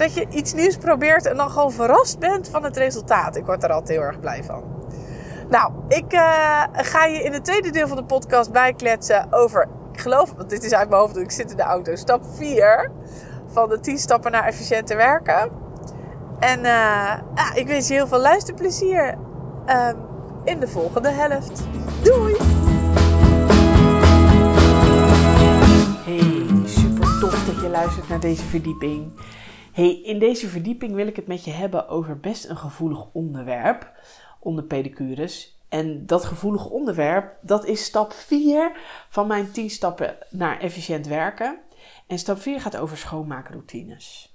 dat 0.00 0.14
je 0.14 0.26
iets 0.30 0.52
nieuws 0.52 0.76
probeert 0.76 1.26
en 1.26 1.36
dan 1.36 1.50
gewoon 1.50 1.72
verrast 1.72 2.18
bent 2.18 2.48
van 2.48 2.64
het 2.64 2.76
resultaat. 2.76 3.36
Ik 3.36 3.44
word 3.44 3.64
er 3.64 3.72
altijd 3.72 3.98
heel 3.98 4.06
erg 4.06 4.20
blij 4.20 4.44
van. 4.44 4.64
Nou, 5.48 5.72
ik 5.88 6.12
uh, 6.12 6.62
ga 6.72 7.04
je 7.04 7.22
in 7.22 7.32
het 7.32 7.44
tweede 7.44 7.70
deel 7.70 7.88
van 7.88 7.96
de 7.96 8.04
podcast 8.04 8.52
bijkletsen 8.52 9.26
over, 9.30 9.68
ik 9.92 10.00
geloof, 10.00 10.32
want 10.36 10.50
dit 10.50 10.64
is 10.64 10.72
uit 10.72 10.88
mijn 10.88 11.00
hoofd, 11.00 11.16
ik 11.16 11.30
zit 11.30 11.50
in 11.50 11.56
de 11.56 11.62
auto, 11.62 11.94
stap 11.96 12.24
4 12.34 12.90
van 13.46 13.68
de 13.68 13.80
10 13.80 13.98
stappen 13.98 14.32
naar 14.32 14.44
efficiënter 14.44 14.96
werken. 14.96 15.50
En 16.38 16.60
ja, 16.62 17.54
ik 17.54 17.66
wens 17.66 17.88
je 17.88 17.94
heel 17.94 18.06
veel 18.06 18.20
luisterplezier 18.20 19.14
um, 19.66 19.96
in 20.44 20.60
de 20.60 20.68
volgende 20.68 21.08
helft. 21.10 21.62
Doei! 22.02 22.36
Hey, 26.04 26.46
super 26.64 27.18
tof 27.20 27.44
dat 27.44 27.60
je 27.60 27.68
luistert 27.70 28.08
naar 28.08 28.20
deze 28.20 28.44
verdieping. 28.44 29.12
Hey, 29.72 30.02
in 30.02 30.18
deze 30.18 30.48
verdieping 30.48 30.94
wil 30.94 31.06
ik 31.06 31.16
het 31.16 31.26
met 31.26 31.44
je 31.44 31.50
hebben 31.50 31.88
over 31.88 32.20
best 32.20 32.48
een 32.48 32.56
gevoelig 32.56 33.08
onderwerp 33.12 33.92
onder 34.40 34.64
pedicures. 34.64 35.58
En 35.68 36.06
dat 36.06 36.24
gevoelige 36.24 36.68
onderwerp, 36.68 37.36
dat 37.42 37.64
is 37.66 37.84
stap 37.84 38.12
4 38.12 38.72
van 39.08 39.26
mijn 39.26 39.50
10 39.50 39.70
stappen 39.70 40.16
naar 40.30 40.60
efficiënt 40.60 41.06
werken. 41.06 41.58
En 42.06 42.18
stap 42.18 42.38
4 42.40 42.60
gaat 42.60 42.76
over 42.76 42.96
schoonmaakroutines. 42.96 44.34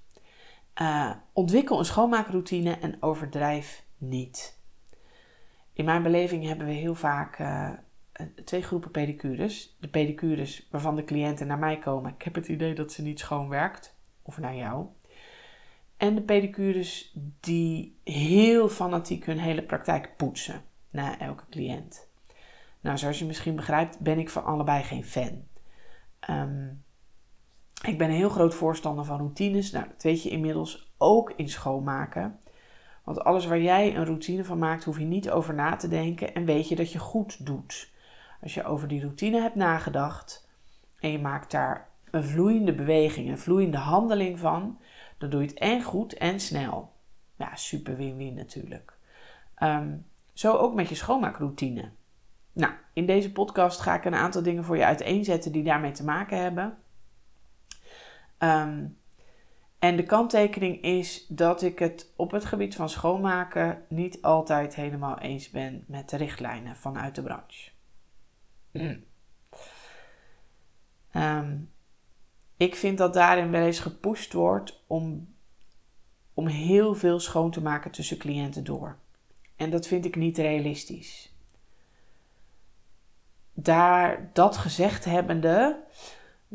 Uh, 0.82 1.12
ontwikkel 1.34 1.80
een 1.80 1.86
schoonmaakroutine 1.86 2.78
en 2.80 2.98
overdrijf 3.00 3.84
niet. 3.98 4.60
In 5.74 5.86
mijn 5.86 6.04
beleving 6.04 6.46
hebben 6.46 6.68
we 6.68 6.74
heel 6.74 6.96
vaak 6.96 7.40
uh, 7.40 7.70
twee 8.46 8.62
groepen 8.62 8.92
pedicures. 8.92 9.76
De 9.80 9.88
pedicures 9.88 10.68
waarvan 10.72 10.96
de 10.96 11.04
cliënten 11.04 11.48
naar 11.48 11.60
mij 11.60 11.80
komen. 11.80 12.14
Ik 12.14 12.22
heb 12.22 12.36
het 12.36 12.48
idee 12.48 12.76
dat 12.76 12.92
ze 12.92 13.02
niet 13.02 13.20
schoon 13.20 13.50
werkt. 13.50 13.96
Of 14.22 14.38
naar 14.38 14.56
jou. 14.56 14.88
En 15.98 16.16
de 16.16 16.22
pedicures 16.22 17.18
die 17.40 18.00
heel 18.04 18.70
fanatiek 18.70 19.26
hun 19.26 19.40
hele 19.40 19.64
praktijk 19.64 20.18
poetsen 20.18 20.62
na 20.92 21.20
elke 21.20 21.44
cliënt. 21.50 22.10
Nou, 22.82 22.98
zoals 22.98 23.20
je 23.20 23.26
misschien 23.26 23.56
begrijpt, 23.56 24.00
ben 24.00 24.20
ik 24.20 24.30
van 24.30 24.44
allebei 24.44 24.84
geen 24.84 25.04
fan. 25.04 25.44
Um, 26.30 26.84
ik 27.84 27.98
ben 27.98 28.10
een 28.10 28.16
heel 28.16 28.30
groot 28.30 28.56
voorstander 28.56 29.06
van 29.06 29.18
routines. 29.18 29.72
Nou, 29.72 29.88
dat 29.88 30.04
weet 30.04 30.24
je 30.24 30.30
inmiddels 30.30 30.94
ook 30.98 31.34
in 31.36 31.50
schoonmaken. 31.50 32.40
Want 33.04 33.24
alles 33.24 33.46
waar 33.46 33.62
jij 33.62 33.96
een 33.96 34.06
routine 34.06 34.44
van 34.44 34.58
maakt, 34.58 34.84
hoef 34.84 35.00
je 35.00 35.06
niet 35.06 35.30
over 35.30 35.54
na 35.54 35.76
te 35.76 35.88
denken 35.88 36.34
en 36.34 36.46
weet 36.46 36.70
je 36.70 36.76
dat 36.76 36.92
je 36.92 37.00
goed 37.00 37.46
doet. 37.46 37.94
Als 38.42 38.54
je 38.54 38.64
over 38.64 38.88
die 38.88 39.02
routine 39.02 39.42
hebt 39.42 39.56
nagedacht 39.56 40.50
en 41.00 41.12
je 41.12 41.20
maakt 41.20 41.52
daar 41.52 41.90
een 42.12 42.24
vloeiende 42.24 42.76
beweging, 42.76 43.30
een 43.30 43.38
vloeiende 43.38 43.78
handeling 43.78 44.40
van, 44.40 44.80
doe 45.30 45.42
je 45.42 45.48
het 45.48 45.58
en 45.58 45.84
goed 45.84 46.14
en 46.14 46.40
snel. 46.40 46.94
Ja, 47.36 47.56
super 47.56 47.96
win-win 47.96 48.34
natuurlijk. 48.34 48.98
Ehm, 49.56 49.98
zo 50.34 50.58
ook 50.58 50.74
met 50.74 50.90
je 50.90 50.96
schoonmaakroutine. 50.96 51.92
Nou, 52.54 52.74
in 52.94 53.06
deze 53.06 53.32
podcast 53.32 53.80
ga 53.80 53.96
ik 53.96 54.06
een 54.06 54.16
aantal 54.16 54.44
dingen 54.44 54.64
voor 54.64 54.78
je 54.78 54.86
uiteenzetten 54.86 55.52
die 55.52 55.64
daarmee 55.64 55.92
te 55.92 56.04
maken 56.04 56.42
hebben. 56.42 56.78
Um, 58.40 58.98
en 59.80 59.96
de 59.96 60.04
kanttekening 60.04 60.82
is 60.82 61.26
dat 61.28 61.62
ik 61.62 61.80
het 61.80 62.14
op 62.16 62.32
het 62.32 62.46
gebied 62.46 62.76
van 62.76 62.90
schoonmaken 62.90 63.86
niet 63.90 64.22
altijd 64.22 64.76
helemaal 64.76 65.20
eens 65.20 65.50
ben 65.50 65.84
met 65.88 66.10
de 66.10 66.18
richtlijnen 66.18 66.76
vanuit 66.76 67.16
de 67.16 67.22
branche. 67.22 67.72
Mm. 68.72 69.04
Ehm, 71.12 71.58
ik 72.58 72.76
vind 72.76 72.98
dat 72.98 73.14
daarin 73.14 73.52
wel 73.52 73.66
eens 73.66 73.80
gepusht 73.80 74.34
wordt 74.34 74.84
om, 74.88 75.34
om 76.34 76.48
heel 76.48 76.96
veel 76.96 77.20
schoon 77.20 77.52
te 77.52 77.62
maken 77.62 77.92
tussen 77.92 78.18
cliënten 78.18 78.64
door. 78.64 78.98
En 79.56 79.70
dat 79.70 79.88
vind 79.88 80.06
ik 80.06 80.16
niet 80.16 80.38
realistisch. 80.38 81.34
Daar 83.54 84.30
dat 84.34 84.58
gezegd 84.58 85.06
hebbende, 85.06 85.84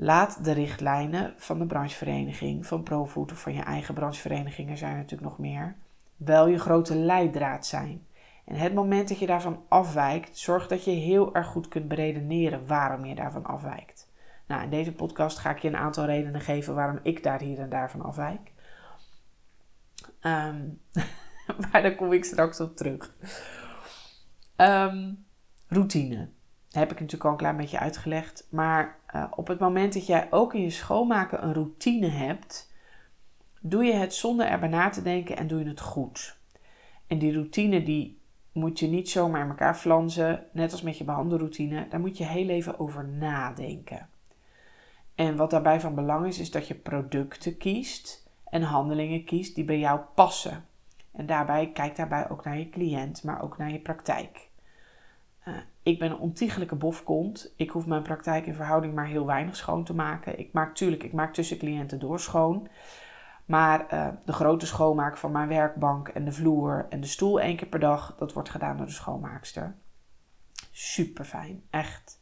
Laat 0.02 0.44
de 0.44 0.52
richtlijnen 0.52 1.34
van 1.36 1.58
de 1.58 1.66
branchevereniging, 1.66 2.66
van 2.66 2.82
Profood 2.82 3.32
of 3.32 3.38
van 3.40 3.54
je 3.54 3.62
eigen 3.62 3.94
branchevereniging, 3.94 4.70
er 4.70 4.76
zijn 4.76 4.96
natuurlijk 4.96 5.30
nog 5.30 5.38
meer, 5.38 5.76
wel 6.16 6.46
je 6.46 6.58
grote 6.58 6.94
leidraad 6.94 7.66
zijn. 7.66 8.06
En 8.44 8.54
het 8.54 8.74
moment 8.74 9.08
dat 9.08 9.18
je 9.18 9.26
daarvan 9.26 9.62
afwijkt, 9.68 10.38
zorg 10.38 10.68
dat 10.68 10.84
je 10.84 10.90
heel 10.90 11.34
erg 11.34 11.46
goed 11.46 11.68
kunt 11.68 11.88
beredeneren 11.88 12.66
waarom 12.66 13.04
je 13.04 13.14
daarvan 13.14 13.44
afwijkt. 13.44 14.08
Nou, 14.50 14.62
in 14.62 14.70
deze 14.70 14.92
podcast 14.92 15.38
ga 15.38 15.50
ik 15.50 15.58
je 15.58 15.68
een 15.68 15.76
aantal 15.76 16.04
redenen 16.04 16.40
geven 16.40 16.74
waarom 16.74 16.98
ik 17.02 17.22
daar 17.22 17.40
hier 17.40 17.58
en 17.58 17.68
daar 17.68 17.90
van 17.90 18.02
afwijk. 18.02 18.52
Um, 20.22 20.80
maar 21.70 21.82
daar 21.82 21.94
kom 21.94 22.12
ik 22.12 22.24
straks 22.24 22.60
op 22.60 22.76
terug. 22.76 23.14
Um, 24.56 25.24
routine 25.68 26.28
heb 26.70 26.90
ik 26.90 27.00
natuurlijk 27.00 27.24
al 27.24 27.30
een 27.30 27.36
klein 27.36 27.56
beetje 27.56 27.78
uitgelegd. 27.78 28.46
Maar 28.50 28.98
uh, 29.14 29.24
op 29.30 29.46
het 29.46 29.58
moment 29.58 29.92
dat 29.92 30.06
jij 30.06 30.26
ook 30.30 30.54
in 30.54 30.62
je 30.62 30.70
schoonmaken 30.70 31.44
een 31.44 31.54
routine 31.54 32.08
hebt, 32.08 32.72
doe 33.60 33.84
je 33.84 33.92
het 33.92 34.14
zonder 34.14 34.46
erbij 34.46 34.68
na 34.68 34.88
te 34.88 35.02
denken 35.02 35.36
en 35.36 35.46
doe 35.46 35.58
je 35.58 35.68
het 35.68 35.80
goed. 35.80 36.38
En 37.06 37.18
die 37.18 37.32
routine 37.32 37.82
die 37.82 38.22
moet 38.52 38.78
je 38.78 38.86
niet 38.86 39.10
zomaar 39.10 39.42
in 39.42 39.48
elkaar 39.48 39.76
flanzen, 39.76 40.46
net 40.52 40.72
als 40.72 40.82
met 40.82 40.98
je 40.98 41.04
behandelroutine. 41.04 41.88
Daar 41.88 42.00
moet 42.00 42.18
je 42.18 42.24
heel 42.24 42.48
even 42.48 42.78
over 42.78 43.08
nadenken. 43.08 44.08
En 45.14 45.36
wat 45.36 45.50
daarbij 45.50 45.80
van 45.80 45.94
belang 45.94 46.26
is, 46.26 46.38
is 46.38 46.50
dat 46.50 46.68
je 46.68 46.74
producten 46.74 47.56
kiest 47.56 48.28
en 48.44 48.62
handelingen 48.62 49.24
kiest 49.24 49.54
die 49.54 49.64
bij 49.64 49.78
jou 49.78 50.00
passen. 50.14 50.64
En 51.12 51.26
daarbij 51.26 51.70
kijk 51.72 51.96
daarbij 51.96 52.30
ook 52.30 52.44
naar 52.44 52.58
je 52.58 52.70
cliënt, 52.70 53.22
maar 53.22 53.42
ook 53.42 53.58
naar 53.58 53.70
je 53.70 53.80
praktijk. 53.80 54.48
Uh, 55.48 55.54
ik 55.82 55.98
ben 55.98 56.10
een 56.10 56.18
ontiegelijke 56.18 56.74
bofkont. 56.74 57.52
Ik 57.56 57.70
hoef 57.70 57.86
mijn 57.86 58.02
praktijk 58.02 58.46
in 58.46 58.54
verhouding 58.54 58.94
maar 58.94 59.06
heel 59.06 59.26
weinig 59.26 59.56
schoon 59.56 59.84
te 59.84 59.94
maken. 59.94 60.38
Ik 60.38 60.52
maak 60.52 60.74
tuurlijk, 60.74 61.02
ik 61.02 61.12
maak 61.12 61.34
tussen 61.34 61.58
cliënten 61.58 61.98
door 61.98 62.20
schoon. 62.20 62.68
Maar 63.44 63.94
uh, 63.94 64.08
de 64.24 64.32
grote 64.32 64.66
schoonmaak 64.66 65.16
van 65.16 65.32
mijn 65.32 65.48
werkbank 65.48 66.08
en 66.08 66.24
de 66.24 66.32
vloer 66.32 66.86
en 66.88 67.00
de 67.00 67.06
stoel 67.06 67.40
één 67.40 67.56
keer 67.56 67.68
per 67.68 67.80
dag, 67.80 68.16
dat 68.18 68.32
wordt 68.32 68.50
gedaan 68.50 68.76
door 68.76 68.86
de 68.86 68.92
schoonmaakster. 68.92 69.74
Super 70.70 71.24
fijn, 71.24 71.62
echt. 71.70 72.19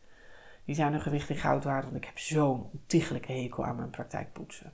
Die 0.69 0.77
zijn 0.77 0.93
hun 0.93 1.01
gewicht 1.01 1.29
in 1.29 1.37
goud 1.37 1.65
waard, 1.65 1.85
want 1.85 1.97
ik 1.97 2.05
heb 2.05 2.19
zo'n 2.19 2.71
ontiegelijke 2.73 3.33
hekel 3.33 3.65
aan 3.65 3.77
mijn 3.77 3.91
praktijkpoetsen. 3.91 4.73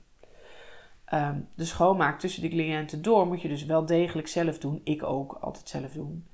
Um, 1.13 1.49
de 1.55 1.65
schoonmaak 1.65 2.19
tussen 2.19 2.41
de 2.41 2.47
cliënten 2.47 3.01
door 3.01 3.27
moet 3.27 3.41
je 3.41 3.47
dus 3.47 3.65
wel 3.65 3.85
degelijk 3.85 4.27
zelf 4.27 4.57
doen. 4.57 4.81
Ik 4.83 5.03
ook 5.03 5.33
altijd 5.41 5.69
zelf 5.69 5.91
doen. 5.91 6.27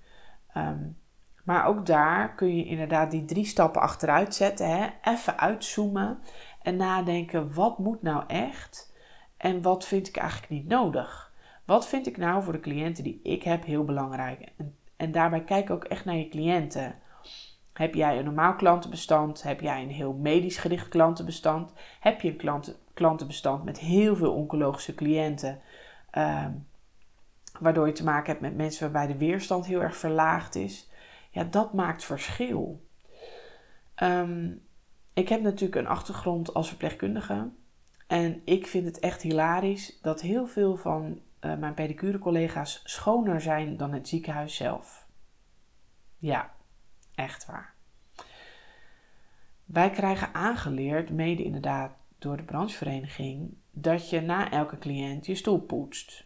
Um, 0.57 0.97
maar 1.43 1.65
ook 1.65 1.85
daar 1.85 2.35
kun 2.35 2.55
je 2.55 2.65
inderdaad 2.65 3.11
die 3.11 3.25
drie 3.25 3.45
stappen 3.45 3.81
achteruit 3.81 4.35
zetten. 4.35 4.77
Hè? 4.77 4.87
Even 5.01 5.39
uitzoomen 5.39 6.19
en 6.61 6.75
nadenken: 6.75 7.53
wat 7.53 7.77
moet 7.77 8.01
nou 8.01 8.23
echt 8.27 8.93
en 9.37 9.61
wat 9.61 9.85
vind 9.85 10.07
ik 10.07 10.17
eigenlijk 10.17 10.51
niet 10.51 10.67
nodig? 10.67 11.33
Wat 11.65 11.87
vind 11.87 12.07
ik 12.07 12.17
nou 12.17 12.43
voor 12.43 12.53
de 12.53 12.59
cliënten 12.59 13.03
die 13.03 13.19
ik 13.23 13.43
heb 13.43 13.65
heel 13.65 13.85
belangrijk? 13.85 14.51
En, 14.57 14.75
en 14.95 15.11
daarbij 15.11 15.43
kijk 15.43 15.69
ook 15.69 15.83
echt 15.83 16.05
naar 16.05 16.17
je 16.17 16.29
cliënten. 16.29 16.95
Heb 17.81 17.93
jij 17.93 18.17
een 18.17 18.25
normaal 18.25 18.55
klantenbestand? 18.55 19.43
Heb 19.43 19.61
jij 19.61 19.81
een 19.83 19.89
heel 19.89 20.13
medisch 20.13 20.57
gericht 20.57 20.87
klantenbestand? 20.87 21.73
Heb 21.99 22.21
je 22.21 22.29
een 22.29 22.37
klant, 22.37 22.79
klantenbestand 22.93 23.63
met 23.63 23.79
heel 23.79 24.15
veel 24.15 24.33
oncologische 24.33 24.95
cliënten? 24.95 25.61
Ehm, 26.11 26.51
waardoor 27.59 27.87
je 27.87 27.93
te 27.93 28.03
maken 28.03 28.29
hebt 28.29 28.41
met 28.41 28.55
mensen 28.55 28.91
waarbij 28.91 29.13
de 29.13 29.19
weerstand 29.19 29.65
heel 29.65 29.81
erg 29.81 29.97
verlaagd 29.97 30.55
is 30.55 30.89
ja, 31.31 31.43
dat 31.43 31.73
maakt 31.73 32.03
verschil. 32.03 32.85
Ehm, 33.95 34.51
ik 35.13 35.29
heb 35.29 35.41
natuurlijk 35.41 35.75
een 35.75 35.91
achtergrond 35.91 36.53
als 36.53 36.67
verpleegkundige. 36.67 37.49
En 38.07 38.41
ik 38.45 38.67
vind 38.67 38.85
het 38.85 38.99
echt 38.99 39.21
hilarisch 39.21 39.99
dat 40.01 40.21
heel 40.21 40.47
veel 40.47 40.75
van 40.75 41.21
uh, 41.41 41.55
mijn 41.57 41.73
pedicure-collega's 41.73 42.81
schoner 42.83 43.41
zijn 43.41 43.77
dan 43.77 43.93
het 43.93 44.07
ziekenhuis 44.07 44.55
zelf. 44.55 45.07
Ja, 46.17 46.51
echt 47.21 47.45
waar. 47.45 47.73
Wij 49.65 49.89
krijgen 49.89 50.33
aangeleerd, 50.33 51.09
mede 51.09 51.43
inderdaad 51.43 51.91
door 52.17 52.37
de 52.37 52.43
branchevereniging, 52.43 53.53
dat 53.71 54.09
je 54.09 54.21
na 54.21 54.51
elke 54.51 54.77
cliënt 54.77 55.25
je 55.25 55.35
stoel 55.35 55.59
poetst. 55.59 56.25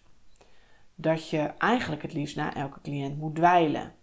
Dat 0.96 1.30
je 1.30 1.40
eigenlijk 1.40 2.02
het 2.02 2.14
liefst 2.14 2.36
na 2.36 2.56
elke 2.56 2.82
cliënt 2.82 3.18
moet 3.18 3.36
dweilen. 3.36 3.94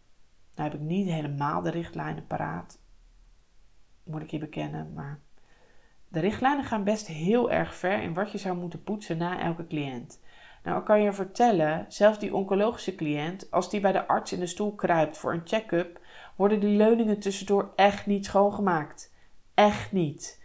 Nou 0.54 0.70
heb 0.70 0.80
ik 0.80 0.86
niet 0.86 1.08
helemaal 1.08 1.62
de 1.62 1.70
richtlijnen 1.70 2.26
paraat, 2.26 2.78
moet 4.04 4.22
ik 4.22 4.30
je 4.30 4.38
bekennen, 4.38 4.92
maar 4.92 5.20
de 6.08 6.20
richtlijnen 6.20 6.64
gaan 6.64 6.84
best 6.84 7.06
heel 7.06 7.50
erg 7.50 7.74
ver 7.74 8.02
in 8.02 8.14
wat 8.14 8.32
je 8.32 8.38
zou 8.38 8.56
moeten 8.56 8.82
poetsen 8.82 9.16
na 9.16 9.40
elke 9.40 9.66
cliënt. 9.66 10.20
Nou, 10.62 10.78
ik 10.78 10.84
kan 10.84 11.02
je 11.02 11.12
vertellen, 11.12 11.84
zelfs 11.88 12.18
die 12.18 12.34
oncologische 12.34 12.94
cliënt, 12.94 13.50
als 13.50 13.70
die 13.70 13.80
bij 13.80 13.92
de 13.92 14.06
arts 14.06 14.32
in 14.32 14.40
de 14.40 14.46
stoel 14.46 14.74
kruipt 14.74 15.18
voor 15.18 15.32
een 15.32 15.42
check-up, 15.44 16.00
worden 16.36 16.60
die 16.60 16.76
leuningen 16.76 17.20
tussendoor 17.20 17.72
echt 17.76 18.06
niet 18.06 18.24
schoongemaakt. 18.24 19.14
Echt 19.54 19.92
niet. 19.92 20.42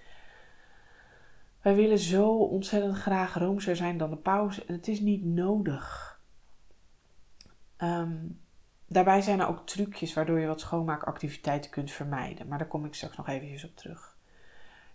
Wij 1.61 1.75
willen 1.75 1.99
zo 1.99 2.37
ontzettend 2.37 2.97
graag 2.97 3.33
roomser 3.33 3.75
zijn 3.75 3.97
dan 3.97 4.09
de 4.09 4.17
pauze 4.17 4.65
en 4.65 4.73
het 4.73 4.87
is 4.87 4.99
niet 4.99 5.25
nodig. 5.25 6.19
Um, 7.77 8.39
Daarbij 8.89 9.21
zijn 9.21 9.39
er 9.39 9.47
ook 9.47 9.65
trucjes 9.65 10.13
waardoor 10.13 10.39
je 10.39 10.47
wat 10.47 10.59
schoonmaakactiviteiten 10.59 11.71
kunt 11.71 11.91
vermijden. 11.91 12.47
Maar 12.47 12.57
daar 12.57 12.67
kom 12.67 12.85
ik 12.85 12.93
straks 12.93 13.17
nog 13.17 13.27
eventjes 13.27 13.65
op 13.65 13.75
terug. 13.75 14.17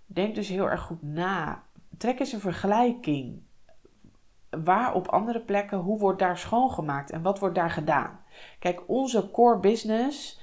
Denk 0.07 0.35
dus 0.35 0.49
heel 0.49 0.71
erg 0.71 0.81
goed 0.81 1.03
na. 1.03 1.63
Trek 1.99 2.21
eens 2.21 2.33
een 2.33 2.41
vergelijking. 2.41 3.43
Waar 4.51 4.95
op 4.95 5.09
andere 5.09 5.41
plekken, 5.41 5.79
hoe 5.79 5.99
wordt 5.99 6.19
daar 6.19 6.39
schoongemaakt 6.39 7.11
en 7.11 7.23
wat 7.23 7.39
wordt 7.39 7.55
daar 7.55 7.71
gedaan? 7.71 8.21
Kijk, 8.59 8.89
onze 8.89 9.31
core 9.31 9.59
business 9.59 10.41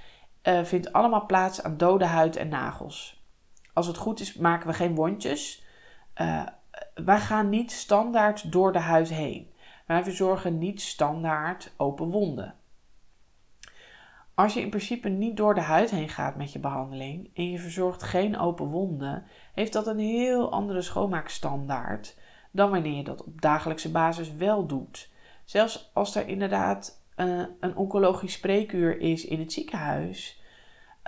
uh, 0.50 0.64
vindt 0.64 0.94
allemaal 0.94 1.26
plaats 1.26 1.64
aan 1.64 1.78
dode 1.78 2.06
huid 2.06 2.36
en 2.36 2.50
nagels. 2.50 3.24
Als 3.74 3.88
het 3.88 3.98
goed 3.98 4.20
is, 4.20 4.34
maken 4.34 4.68
we 4.68 4.74
geen 4.74 4.96
wondjes. 4.96 5.64
Uh, 6.22 6.46
wij 6.94 7.20
gaan 7.20 7.50
niet 7.50 7.72
standaard 7.72 8.52
door 8.52 8.74
de 8.74 8.80
huid 8.80 9.10
heen. 9.10 9.54
Wij 9.88 10.04
verzorgen 10.04 10.58
niet 10.58 10.82
standaard 10.82 11.74
open 11.78 12.10
wonden. 12.10 12.56
Als 14.36 14.54
je 14.54 14.62
in 14.62 14.70
principe 14.70 15.10
niet 15.10 15.38
door 15.38 15.56
de 15.56 15.62
huid 15.62 15.90
heen 15.90 16.10
gaat 16.10 16.36
met 16.36 16.54
je 16.54 16.60
behandeling 16.60 17.32
en 17.34 17.52
je 17.52 17.60
verzorgt 17.60 18.04
geen 18.04 18.38
open 18.38 18.66
wonden, 18.66 19.24
heeft 19.54 19.74
dat 19.74 19.88
een 19.88 20.00
heel 20.00 20.52
andere 20.52 20.82
schoonmaakstandaard 20.82 22.18
dan 22.52 22.70
wanneer 22.70 22.96
je 22.96 23.04
dat 23.04 23.24
op 23.24 23.42
dagelijkse 23.42 23.92
basis 23.92 24.34
wel 24.34 24.66
doet. 24.66 25.10
Zelfs 25.46 25.92
als 25.94 26.16
er 26.16 26.28
inderdaad 26.28 27.04
uh, 27.16 27.44
een 27.60 27.76
oncologisch 27.76 28.34
spreekuur 28.34 29.00
is 29.00 29.26
in 29.26 29.40
het 29.40 29.54
ziekenhuis, 29.54 30.39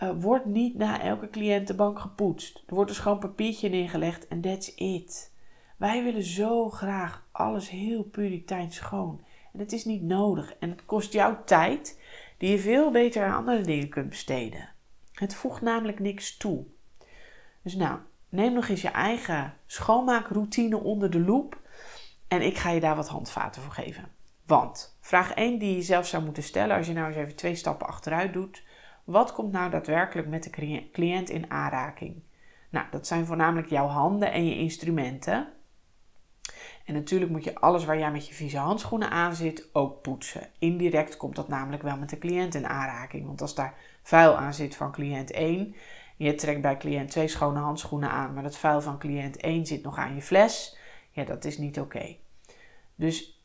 uh, 0.04 0.12
wordt 0.16 0.46
niet 0.46 0.78
na 0.78 1.02
elke 1.02 1.30
cliënt 1.30 1.68
de 1.68 1.76
bank 1.76 2.00
gepoetst. 2.00 2.64
Er 2.68 2.76
wordt 2.76 2.90
dus 2.90 3.00
gewoon 3.00 3.20
papiertje 3.20 3.70
neergelegd 3.70 4.28
en 4.28 4.42
that's 4.42 4.76
it. 4.76 5.32
Wij 5.78 6.04
willen 6.04 6.24
zo 6.24 6.70
graag 6.70 7.28
alles 7.32 7.70
heel 7.70 8.04
puritein 8.04 8.72
schoon. 8.72 9.24
En 9.54 9.60
het 9.60 9.72
is 9.72 9.86
niet 9.86 10.02
nodig 10.02 10.56
en 10.60 10.70
het 10.70 10.86
kost 10.86 11.14
jou 11.14 11.36
tijd 11.46 12.00
die 12.38 12.52
je 12.52 12.60
veel 12.60 12.92
beter 12.92 13.24
aan 13.24 13.36
andere 13.36 13.62
dingen 13.62 13.90
kunt 13.90 14.10
besteden. 14.10 14.70
Het 15.14 15.36
voegt 15.36 15.62
namelijk 15.62 16.00
niks 16.00 16.38
toe. 16.38 16.66
Dus 17.62 17.76
nou, 17.76 18.00
neem 18.30 18.54
nog 18.54 18.68
eens 18.68 18.82
je 18.82 18.90
eigen 18.90 19.54
schoonmaakroutine 19.66 20.78
onder 20.78 21.10
de 21.10 21.20
loep 21.20 21.60
en 22.28 22.42
ik 22.42 22.58
ga 22.58 22.70
je 22.70 22.80
daar 22.80 22.96
wat 22.96 23.08
handvaten 23.08 23.62
voor 23.62 23.74
geven. 23.74 24.12
Want 24.46 24.92
Vraag 25.12 25.34
1 25.34 25.60
die 25.60 25.76
je 25.76 25.82
zelf 25.82 26.08
zou 26.08 26.24
moeten 26.24 26.44
stellen 26.44 26.78
als 26.78 26.88
je 26.88 26.94
nou 26.94 27.08
eens 27.08 27.16
even 27.16 27.36
twee 27.36 27.56
stappen 27.56 27.88
achteruit 27.88 28.34
doet. 28.34 28.64
Wat 29.04 29.34
komt 29.34 29.52
nou 29.52 29.70
daadwerkelijk 29.70 30.28
met 30.28 30.44
de 30.44 30.90
cliënt 30.92 31.30
in 31.30 31.52
aanraking? 31.52 32.24
Nou, 32.70 32.86
dat 32.92 33.08
zijn 33.08 33.26
voornamelijk 33.26 33.70
jouw 33.70 33.88
handen 33.88 34.32
en 34.32 34.46
je 34.46 34.58
instrumenten. 34.58 35.48
En 36.86 36.94
natuurlijk 36.94 37.32
moet 37.32 37.44
je 37.44 37.56
alles 37.56 37.86
waar 37.86 37.98
jij 37.98 38.12
met 38.12 38.28
je 38.28 38.34
vieze 38.34 38.58
handschoenen 38.58 39.10
aan 39.10 39.36
zit 39.36 39.70
ook 39.74 40.02
poetsen. 40.02 40.48
Indirect 40.60 41.18
komt 41.18 41.36
dat 41.36 41.48
namelijk 41.48 41.84
wel 41.84 41.98
met 41.98 42.10
de 42.10 42.18
cliënt 42.18 42.56
in 42.56 42.68
aanraking. 42.68 43.26
Want 43.26 43.42
als 43.42 43.56
daar 43.56 43.76
vuil 44.04 44.38
aan 44.38 44.54
zit 44.54 44.76
van 44.76 44.92
cliënt 44.92 45.32
1, 45.32 45.76
je 46.18 46.36
trekt 46.36 46.62
bij 46.62 46.78
cliënt 46.78 47.10
2 47.10 47.28
schone 47.28 47.60
handschoenen 47.60 48.10
aan, 48.10 48.34
maar 48.34 48.44
dat 48.44 48.58
vuil 48.58 48.82
van 48.82 49.00
cliënt 49.00 49.38
1 49.38 49.66
zit 49.66 49.84
nog 49.84 49.98
aan 49.98 50.16
je 50.16 50.22
fles, 50.22 50.78
ja, 51.12 51.24
dat 51.24 51.46
is 51.46 51.58
niet 51.58 51.80
oké. 51.80 52.16
Dus 52.96 53.44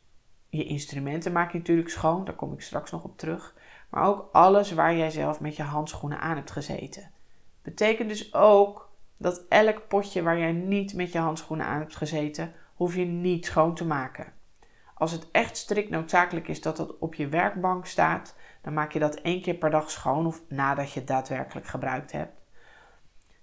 je 0.49 0.65
instrumenten 0.65 1.31
maak 1.31 1.51
je 1.51 1.57
natuurlijk 1.57 1.89
schoon, 1.89 2.25
daar 2.25 2.35
kom 2.35 2.53
ik 2.53 2.61
straks 2.61 2.91
nog 2.91 3.03
op 3.03 3.17
terug. 3.17 3.55
Maar 3.89 4.07
ook 4.07 4.29
alles 4.31 4.71
waar 4.71 4.95
jij 4.95 5.09
zelf 5.09 5.39
met 5.39 5.55
je 5.55 5.63
handschoenen 5.63 6.19
aan 6.19 6.35
hebt 6.35 6.51
gezeten. 6.51 7.11
Betekent 7.61 8.09
dus 8.09 8.33
ook 8.33 8.89
dat 9.17 9.45
elk 9.49 9.87
potje 9.87 10.23
waar 10.23 10.39
jij 10.39 10.51
niet 10.51 10.93
met 10.93 11.11
je 11.11 11.19
handschoenen 11.19 11.65
aan 11.65 11.79
hebt 11.79 11.95
gezeten, 11.95 12.53
hoef 12.75 12.95
je 12.95 13.05
niet 13.05 13.45
schoon 13.45 13.75
te 13.75 13.85
maken. 13.85 14.33
Als 14.93 15.11
het 15.11 15.31
echt 15.31 15.57
strikt 15.57 15.89
noodzakelijk 15.89 16.47
is 16.47 16.61
dat 16.61 16.77
dat 16.77 16.97
op 16.97 17.15
je 17.15 17.27
werkbank 17.27 17.85
staat, 17.85 18.35
dan 18.61 18.73
maak 18.73 18.91
je 18.91 18.99
dat 18.99 19.15
één 19.15 19.41
keer 19.41 19.53
per 19.53 19.69
dag 19.69 19.91
schoon 19.91 20.25
of 20.25 20.41
nadat 20.49 20.91
je 20.91 20.99
het 20.99 21.07
daadwerkelijk 21.07 21.67
gebruikt 21.67 22.11
hebt. 22.11 22.41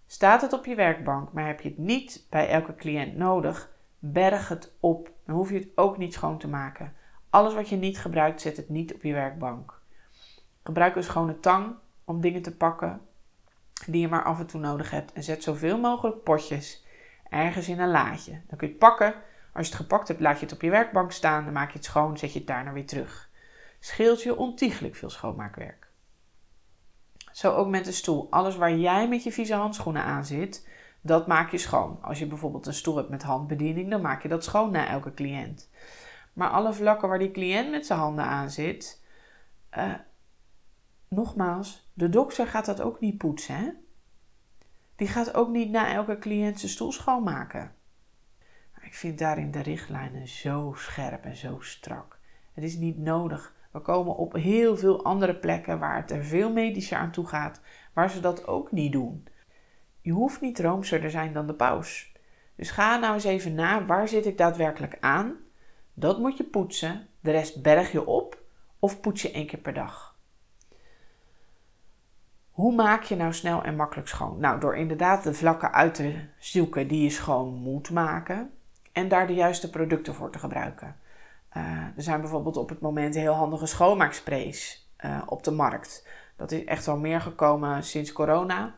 Staat 0.07 0.41
het 0.41 0.53
op 0.53 0.65
je 0.65 0.75
werkbank, 0.75 1.33
maar 1.33 1.47
heb 1.47 1.61
je 1.61 1.69
het 1.69 1.79
niet 1.79 2.27
bij 2.31 2.49
elke 2.49 2.75
cliënt 2.75 3.17
nodig, 3.17 3.71
berg 3.99 4.49
het 4.49 4.73
op. 4.81 5.11
Dan 5.27 5.35
hoef 5.35 5.51
je 5.51 5.59
het 5.59 5.69
ook 5.75 5.99
niet 5.99 6.13
schoon 6.13 6.39
te 6.39 6.49
maken. 6.49 6.93
Alles 7.31 7.55
wat 7.55 7.69
je 7.69 7.77
niet 7.77 7.99
gebruikt, 7.99 8.41
zet 8.41 8.57
het 8.57 8.69
niet 8.69 8.95
op 8.95 9.03
je 9.03 9.13
werkbank. 9.13 9.83
Gebruik 10.65 10.97
een 10.97 11.03
schone 11.03 11.41
tang 11.41 11.75
om 12.05 12.21
dingen 12.21 12.43
te 12.43 12.57
pakken 12.57 13.01
die 13.87 14.01
je 14.01 14.09
maar 14.09 14.25
af 14.25 14.39
en 14.39 14.47
toe 14.47 14.61
nodig 14.61 14.91
hebt. 14.91 15.13
En 15.13 15.23
zet 15.23 15.43
zoveel 15.43 15.79
mogelijk 15.79 16.23
potjes 16.23 16.85
ergens 17.29 17.69
in 17.69 17.81
een 17.81 17.91
laadje. 17.91 18.33
Dan 18.33 18.59
kun 18.59 18.67
je 18.67 18.73
het 18.73 18.79
pakken. 18.79 19.15
Als 19.53 19.67
je 19.67 19.73
het 19.73 19.83
gepakt 19.83 20.09
hebt, 20.09 20.21
laat 20.21 20.39
je 20.39 20.45
het 20.45 20.55
op 20.55 20.63
je 20.63 20.71
werkbank 20.71 21.13
staan. 21.13 21.45
Dan 21.45 21.53
maak 21.53 21.71
je 21.71 21.77
het 21.77 21.85
schoon, 21.85 22.19
zet 22.19 22.33
je 22.33 22.39
het 22.39 22.49
daarna 22.49 22.73
weer 22.73 22.87
terug. 22.87 23.31
Scheelt 23.81 24.23
je 24.23 24.37
ontiegelijk 24.37 24.95
veel 24.95 25.11
schoonmaakwerk. 25.11 25.89
Zo 27.33 27.55
ook 27.55 27.69
met 27.69 27.85
de 27.85 27.93
stoel. 27.93 28.27
Alles 28.31 28.57
waar 28.57 28.77
jij 28.77 29.09
met 29.09 29.25
je 29.25 29.33
vieze 29.33 29.55
handschoenen 29.55 30.03
aan 30.03 30.25
zit, 30.25 30.69
dat 31.01 31.27
maak 31.27 31.51
je 31.51 31.59
schoon. 31.59 31.99
Als 32.03 32.19
je 32.19 32.27
bijvoorbeeld 32.27 32.67
een 32.67 32.75
stoel 32.75 32.97
hebt 32.97 33.09
met 33.09 33.23
handbediening, 33.23 33.91
dan 33.91 34.01
maak 34.01 34.23
je 34.23 34.29
dat 34.29 34.45
schoon 34.45 34.71
na 34.71 34.89
elke 34.89 35.15
cliënt. 35.15 35.71
Maar 36.33 36.49
alle 36.49 36.73
vlakken 36.73 37.09
waar 37.09 37.19
die 37.19 37.31
cliënt 37.31 37.71
met 37.71 37.87
zijn 37.87 37.99
handen 37.99 38.25
aan 38.25 38.51
zit, 38.51 39.03
uh, 39.79 39.95
nogmaals, 41.15 41.91
de 41.93 42.09
dokter 42.09 42.47
gaat 42.47 42.65
dat 42.65 42.81
ook 42.81 43.01
niet 43.01 43.19
poetsen. 43.19 43.57
Hè? 43.57 43.71
Die 44.97 45.09
gaat 45.09 45.35
ook 45.35 45.49
niet 45.49 45.71
na 45.71 45.93
elke 45.93 46.19
cliënt 46.19 46.59
zijn 46.59 46.73
stoel 46.73 46.93
schoonmaken. 46.93 47.75
Ik 48.81 48.95
vind 48.95 49.19
daarin 49.19 49.51
de 49.51 49.63
richtlijnen 49.63 50.29
zo 50.29 50.73
scherp 50.77 51.25
en 51.25 51.37
zo 51.37 51.61
strak. 51.61 52.19
Het 52.53 52.65
is 52.65 52.77
niet 52.77 52.99
nodig. 52.99 53.55
We 53.71 53.81
komen 53.81 54.17
op 54.17 54.33
heel 54.33 54.77
veel 54.77 55.05
andere 55.05 55.37
plekken 55.37 55.79
waar 55.79 55.97
het 55.97 56.11
er 56.11 56.25
veel 56.25 56.53
medischer 56.53 56.99
aan 56.99 57.11
toe 57.11 57.27
gaat, 57.27 57.61
waar 57.93 58.11
ze 58.11 58.21
dat 58.21 58.47
ook 58.47 58.73
niet 58.73 58.93
doen. 58.93 59.27
Je 60.01 60.13
hoeft 60.13 60.41
niet 60.41 60.61
roomser 60.61 61.01
te 61.01 61.11
zijn 61.11 61.33
dan 61.33 61.47
de 61.47 61.55
paus. 61.55 62.13
Dus 62.57 62.71
ga 62.71 62.99
nou 62.99 63.15
eens 63.15 63.25
even 63.25 63.55
na, 63.55 63.85
waar 63.85 64.09
zit 64.09 64.27
ik 64.27 64.39
daadwerkelijk 64.39 64.97
aan? 65.01 65.37
Dat 65.95 66.19
moet 66.19 66.37
je 66.37 66.45
poetsen, 66.45 67.07
de 67.21 67.31
rest 67.31 67.63
berg 67.63 67.93
je 67.93 68.07
op 68.07 68.43
of 68.79 69.01
poets 69.01 69.23
je 69.23 69.31
één 69.31 69.47
keer 69.47 69.59
per 69.59 69.75
dag. 69.75 70.14
Hoe 72.55 72.75
maak 72.75 73.03
je 73.03 73.17
nou 73.17 73.33
snel 73.33 73.63
en 73.63 73.77
makkelijk 73.77 74.09
schoon? 74.09 74.41
Nou, 74.41 74.61
door 74.61 74.77
inderdaad 74.77 75.23
de 75.23 75.35
vlakken 75.35 75.73
uit 75.73 75.95
te 75.95 76.15
zoeken 76.39 76.89
die 76.89 77.03
je 77.03 77.11
schoon 77.11 77.55
moet 77.55 77.91
maken 77.91 78.51
en 78.93 79.09
daar 79.09 79.27
de 79.27 79.35
juiste 79.35 79.71
producten 79.71 80.15
voor 80.15 80.31
te 80.31 80.39
gebruiken. 80.39 80.97
Uh, 81.57 81.63
er 81.97 82.03
zijn 82.03 82.21
bijvoorbeeld 82.21 82.57
op 82.57 82.69
het 82.69 82.81
moment 82.81 83.15
heel 83.15 83.33
handige 83.33 83.67
schoonmaaksprays 83.67 84.91
uh, 85.05 85.23
op 85.27 85.43
de 85.43 85.51
markt. 85.51 86.09
Dat 86.37 86.53
is 86.53 86.65
echt 86.65 86.87
wel 86.87 86.99
meer 86.99 87.21
gekomen 87.21 87.83
sinds 87.83 88.13
corona. 88.13 88.75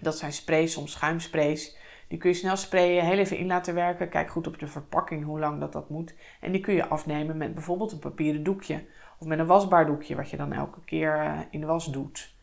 Dat 0.00 0.18
zijn 0.18 0.32
sprays, 0.32 0.72
soms 0.72 0.92
schuimsprays. 0.92 1.76
Die 2.08 2.18
kun 2.18 2.30
je 2.30 2.36
snel 2.36 2.56
sprayen, 2.56 3.04
heel 3.04 3.18
even 3.18 3.38
in 3.38 3.46
laten 3.46 3.74
werken. 3.74 4.08
Kijk 4.08 4.30
goed 4.30 4.46
op 4.46 4.58
de 4.58 4.66
verpakking 4.66 5.24
hoe 5.24 5.38
lang 5.38 5.60
dat, 5.60 5.72
dat 5.72 5.90
moet. 5.90 6.14
En 6.40 6.52
die 6.52 6.60
kun 6.60 6.74
je 6.74 6.88
afnemen 6.88 7.36
met 7.36 7.54
bijvoorbeeld 7.54 7.92
een 7.92 7.98
papieren 7.98 8.42
doekje. 8.42 8.84
Of 9.18 9.26
met 9.26 9.38
een 9.38 9.46
wasbaar 9.46 9.86
doekje, 9.86 10.16
wat 10.16 10.30
je 10.30 10.36
dan 10.36 10.52
elke 10.52 10.84
keer 10.84 11.24
uh, 11.24 11.38
in 11.50 11.60
de 11.60 11.66
was 11.66 11.86
doet. 11.86 12.36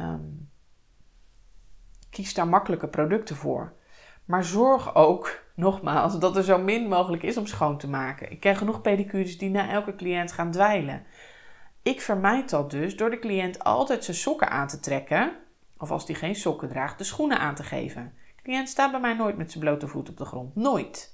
Um, 0.00 0.50
kies 2.10 2.34
daar 2.34 2.48
makkelijke 2.48 2.88
producten 2.88 3.36
voor. 3.36 3.72
Maar 4.24 4.44
zorg 4.44 4.94
ook, 4.94 5.42
nogmaals, 5.54 6.18
dat 6.18 6.36
er 6.36 6.42
zo 6.42 6.58
min 6.58 6.88
mogelijk 6.88 7.22
is 7.22 7.36
om 7.36 7.46
schoon 7.46 7.78
te 7.78 7.88
maken. 7.88 8.30
Ik 8.30 8.40
ken 8.40 8.56
genoeg 8.56 8.80
pedicures 8.80 9.38
die 9.38 9.50
na 9.50 9.70
elke 9.70 9.94
cliënt 9.94 10.32
gaan 10.32 10.50
dweilen. 10.50 11.04
Ik 11.82 12.00
vermijd 12.00 12.50
dat 12.50 12.70
dus 12.70 12.96
door 12.96 13.10
de 13.10 13.18
cliënt 13.18 13.64
altijd 13.64 14.04
zijn 14.04 14.16
sokken 14.16 14.50
aan 14.50 14.66
te 14.66 14.80
trekken, 14.80 15.36
of 15.78 15.90
als 15.90 16.06
die 16.06 16.14
geen 16.14 16.34
sokken 16.34 16.68
draagt, 16.68 16.98
de 16.98 17.04
schoenen 17.04 17.38
aan 17.38 17.54
te 17.54 17.62
geven. 17.62 18.14
De 18.36 18.42
cliënt 18.42 18.68
staat 18.68 18.90
bij 18.90 19.00
mij 19.00 19.14
nooit 19.14 19.36
met 19.36 19.50
zijn 19.50 19.64
blote 19.64 19.88
voet 19.88 20.08
op 20.08 20.16
de 20.16 20.24
grond. 20.24 20.54
Nooit. 20.54 21.13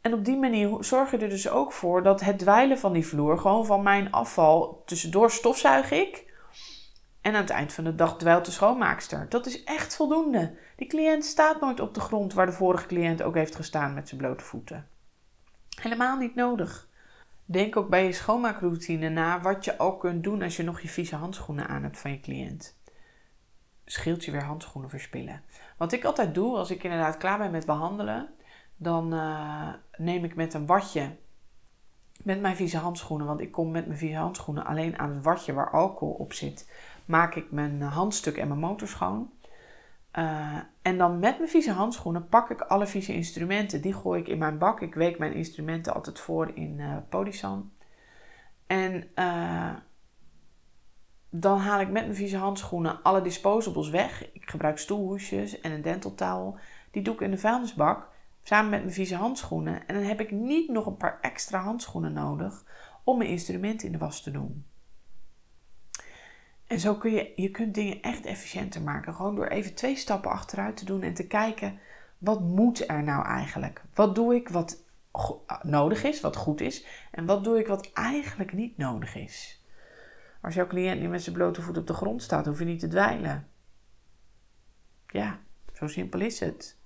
En 0.00 0.12
op 0.12 0.24
die 0.24 0.36
manier 0.36 0.84
zorg 0.84 1.10
je 1.10 1.16
er 1.16 1.28
dus 1.28 1.48
ook 1.48 1.72
voor 1.72 2.02
dat 2.02 2.20
het 2.20 2.38
dweilen 2.38 2.78
van 2.78 2.92
die 2.92 3.06
vloer, 3.06 3.38
gewoon 3.38 3.66
van 3.66 3.82
mijn 3.82 4.12
afval, 4.12 4.82
tussendoor 4.86 5.30
stofzuig 5.30 5.90
ik. 5.90 6.28
En 7.20 7.34
aan 7.34 7.40
het 7.40 7.50
eind 7.50 7.72
van 7.72 7.84
de 7.84 7.94
dag 7.94 8.16
dweilt 8.16 8.44
de 8.44 8.50
schoonmaakster. 8.50 9.26
Dat 9.28 9.46
is 9.46 9.64
echt 9.64 9.96
voldoende. 9.96 10.56
Die 10.76 10.86
cliënt 10.86 11.24
staat 11.24 11.60
nooit 11.60 11.80
op 11.80 11.94
de 11.94 12.00
grond 12.00 12.32
waar 12.32 12.46
de 12.46 12.52
vorige 12.52 12.86
cliënt 12.86 13.22
ook 13.22 13.34
heeft 13.34 13.54
gestaan 13.54 13.94
met 13.94 14.08
zijn 14.08 14.20
blote 14.20 14.44
voeten. 14.44 14.88
Helemaal 15.80 16.16
niet 16.16 16.34
nodig. 16.34 16.88
Denk 17.44 17.76
ook 17.76 17.88
bij 17.88 18.04
je 18.04 18.12
schoonmaakroutine 18.12 19.08
na 19.08 19.40
wat 19.40 19.64
je 19.64 19.78
ook 19.78 20.00
kunt 20.00 20.24
doen 20.24 20.42
als 20.42 20.56
je 20.56 20.62
nog 20.62 20.80
je 20.80 20.88
vieze 20.88 21.16
handschoenen 21.16 21.68
aan 21.68 21.82
hebt 21.82 21.98
van 21.98 22.10
je 22.10 22.20
cliënt. 22.20 22.78
Scheelt 23.84 24.24
je 24.24 24.30
weer 24.30 24.44
handschoenen 24.44 24.90
verspillen. 24.90 25.42
Wat 25.76 25.92
ik 25.92 26.04
altijd 26.04 26.34
doe 26.34 26.56
als 26.56 26.70
ik 26.70 26.82
inderdaad 26.82 27.16
klaar 27.16 27.38
ben 27.38 27.50
met 27.50 27.66
behandelen, 27.66 28.28
dan 28.82 29.14
uh, 29.14 29.68
neem 29.96 30.24
ik 30.24 30.34
met 30.34 30.54
een 30.54 30.66
watje 30.66 31.16
met 32.22 32.40
mijn 32.40 32.56
vieze 32.56 32.78
handschoenen, 32.78 33.26
want 33.26 33.40
ik 33.40 33.52
kom 33.52 33.70
met 33.70 33.86
mijn 33.86 33.98
vieze 33.98 34.16
handschoenen 34.16 34.64
alleen 34.64 34.98
aan 34.98 35.14
het 35.14 35.22
watje 35.22 35.52
waar 35.52 35.70
alcohol 35.70 36.14
op 36.14 36.32
zit, 36.32 36.72
maak 37.04 37.34
ik 37.34 37.50
mijn 37.50 37.80
handstuk 37.80 38.36
en 38.36 38.48
mijn 38.48 38.60
motor 38.60 38.88
schoon. 38.88 39.30
Uh, 40.18 40.58
en 40.82 40.98
dan 40.98 41.18
met 41.18 41.38
mijn 41.38 41.50
vieze 41.50 41.72
handschoenen 41.72 42.28
pak 42.28 42.50
ik 42.50 42.60
alle 42.60 42.86
vieze 42.86 43.12
instrumenten. 43.12 43.80
Die 43.80 43.92
gooi 43.92 44.20
ik 44.20 44.28
in 44.28 44.38
mijn 44.38 44.58
bak. 44.58 44.80
Ik 44.80 44.94
week 44.94 45.18
mijn 45.18 45.32
instrumenten 45.32 45.94
altijd 45.94 46.18
voor 46.18 46.50
in 46.54 46.80
uh. 47.10 47.70
En 48.66 49.10
dan 51.30 51.58
haal 51.58 51.80
ik 51.80 51.90
met 51.90 52.02
mijn 52.02 52.14
vieze 52.14 52.36
handschoenen 52.36 53.02
alle 53.02 53.22
disposables 53.22 53.88
weg. 53.88 54.32
Ik 54.32 54.50
gebruik 54.50 54.78
stoelhoesjes 54.78 55.60
en 55.60 55.72
een 55.72 55.82
dentaltowel. 55.82 56.58
Die 56.90 57.02
doe 57.02 57.14
ik 57.14 57.20
in 57.20 57.30
de 57.30 57.38
vuilnisbak. 57.38 58.08
Samen 58.42 58.70
met 58.70 58.80
mijn 58.80 58.92
vieze 58.92 59.16
handschoenen. 59.16 59.86
En 59.86 59.94
dan 59.94 60.04
heb 60.04 60.20
ik 60.20 60.30
niet 60.30 60.68
nog 60.68 60.86
een 60.86 60.96
paar 60.96 61.18
extra 61.20 61.60
handschoenen 61.60 62.12
nodig 62.12 62.64
om 63.04 63.18
mijn 63.18 63.30
instrumenten 63.30 63.86
in 63.86 63.92
de 63.92 63.98
was 63.98 64.22
te 64.22 64.30
doen. 64.30 64.64
En 66.66 66.80
zo 66.80 66.94
kun 66.94 67.12
je, 67.12 67.32
je 67.36 67.50
kunt 67.50 67.74
dingen 67.74 68.02
echt 68.02 68.24
efficiënter 68.24 68.82
maken. 68.82 69.14
Gewoon 69.14 69.34
door 69.34 69.46
even 69.46 69.74
twee 69.74 69.96
stappen 69.96 70.30
achteruit 70.30 70.76
te 70.76 70.84
doen 70.84 71.02
en 71.02 71.14
te 71.14 71.26
kijken, 71.26 71.78
wat 72.18 72.40
moet 72.40 72.88
er 72.88 73.02
nou 73.02 73.26
eigenlijk? 73.26 73.82
Wat 73.94 74.14
doe 74.14 74.34
ik 74.34 74.48
wat 74.48 74.84
nodig 75.62 76.02
is, 76.04 76.20
wat 76.20 76.36
goed 76.36 76.60
is? 76.60 76.86
En 77.10 77.26
wat 77.26 77.44
doe 77.44 77.58
ik 77.58 77.66
wat 77.66 77.92
eigenlijk 77.92 78.52
niet 78.52 78.76
nodig 78.76 79.14
is? 79.14 79.64
Als 80.42 80.54
jouw 80.54 80.66
cliënt 80.66 81.00
nu 81.00 81.08
met 81.08 81.22
zijn 81.22 81.34
blote 81.34 81.62
voet 81.62 81.76
op 81.76 81.86
de 81.86 81.94
grond 81.94 82.22
staat, 82.22 82.46
hoef 82.46 82.58
je 82.58 82.64
niet 82.64 82.80
te 82.80 82.88
dweilen. 82.88 83.48
Ja, 85.06 85.40
zo 85.72 85.86
simpel 85.86 86.20
is 86.20 86.40
het. 86.40 86.79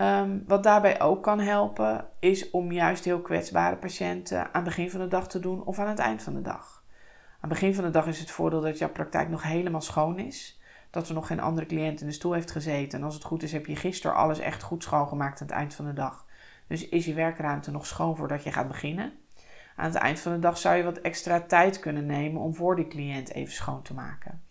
Um, 0.00 0.44
wat 0.46 0.62
daarbij 0.62 1.00
ook 1.00 1.22
kan 1.22 1.40
helpen, 1.40 2.08
is 2.18 2.50
om 2.50 2.72
juist 2.72 3.04
heel 3.04 3.20
kwetsbare 3.20 3.76
patiënten 3.76 4.38
aan 4.38 4.48
het 4.52 4.64
begin 4.64 4.90
van 4.90 5.00
de 5.00 5.08
dag 5.08 5.28
te 5.28 5.40
doen 5.40 5.64
of 5.64 5.78
aan 5.78 5.88
het 5.88 5.98
eind 5.98 6.22
van 6.22 6.34
de 6.34 6.42
dag. 6.42 6.82
Aan 7.40 7.50
het 7.50 7.60
begin 7.60 7.74
van 7.74 7.84
de 7.84 7.90
dag 7.90 8.06
is 8.06 8.20
het 8.20 8.30
voordeel 8.30 8.60
dat 8.60 8.78
jouw 8.78 8.88
praktijk 8.88 9.28
nog 9.28 9.42
helemaal 9.42 9.80
schoon 9.80 10.18
is. 10.18 10.60
Dat 10.90 11.08
er 11.08 11.14
nog 11.14 11.26
geen 11.26 11.40
andere 11.40 11.66
cliënt 11.66 12.00
in 12.00 12.06
de 12.06 12.12
stoel 12.12 12.32
heeft 12.32 12.50
gezeten. 12.50 12.98
En 12.98 13.04
als 13.04 13.14
het 13.14 13.24
goed 13.24 13.42
is, 13.42 13.52
heb 13.52 13.66
je 13.66 13.76
gisteren 13.76 14.16
alles 14.16 14.38
echt 14.38 14.62
goed 14.62 14.82
schoongemaakt 14.82 15.40
aan 15.40 15.46
het 15.46 15.56
eind 15.56 15.74
van 15.74 15.84
de 15.84 15.92
dag. 15.92 16.26
Dus 16.66 16.88
is 16.88 17.04
je 17.04 17.14
werkruimte 17.14 17.70
nog 17.70 17.86
schoon 17.86 18.16
voordat 18.16 18.42
je 18.42 18.52
gaat 18.52 18.68
beginnen. 18.68 19.12
Aan 19.76 19.84
het 19.84 19.94
eind 19.94 20.20
van 20.20 20.32
de 20.32 20.38
dag 20.38 20.58
zou 20.58 20.76
je 20.76 20.82
wat 20.82 20.98
extra 20.98 21.40
tijd 21.40 21.80
kunnen 21.80 22.06
nemen 22.06 22.40
om 22.40 22.54
voor 22.54 22.76
die 22.76 22.88
cliënt 22.88 23.32
even 23.32 23.52
schoon 23.52 23.82
te 23.82 23.94
maken. 23.94 24.42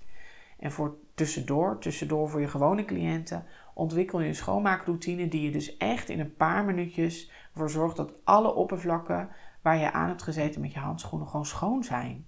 En 0.60 0.72
voor 0.72 0.96
tussendoor, 1.16 1.80
tussendoor 1.80 2.30
voor 2.30 2.42
je 2.42 2.48
gewone 2.48 2.86
cliënten, 2.86 3.46
ontwikkel 3.78 4.20
je 4.20 4.28
een 4.28 4.36
schoonmaakroutine 4.36 5.28
die 5.28 5.42
je 5.42 5.52
dus 5.52 5.78
echt 5.78 6.10
in 6.10 6.20
een 6.20 6.36
paar 6.36 6.66
minuutjes 6.66 7.32
ervoor 7.52 7.70
zorgt 7.70 7.96
dat 7.96 8.14
alle 8.24 8.54
oppervlakken 8.54 9.30
waar 9.62 9.78
je 9.78 9.92
aan 9.92 10.08
hebt 10.08 10.24
gezeten 10.24 10.62
met 10.62 10.74
je 10.74 10.80
handschoenen 10.80 11.28
gewoon 11.28 11.46
schoon 11.46 11.84
zijn. 11.84 12.28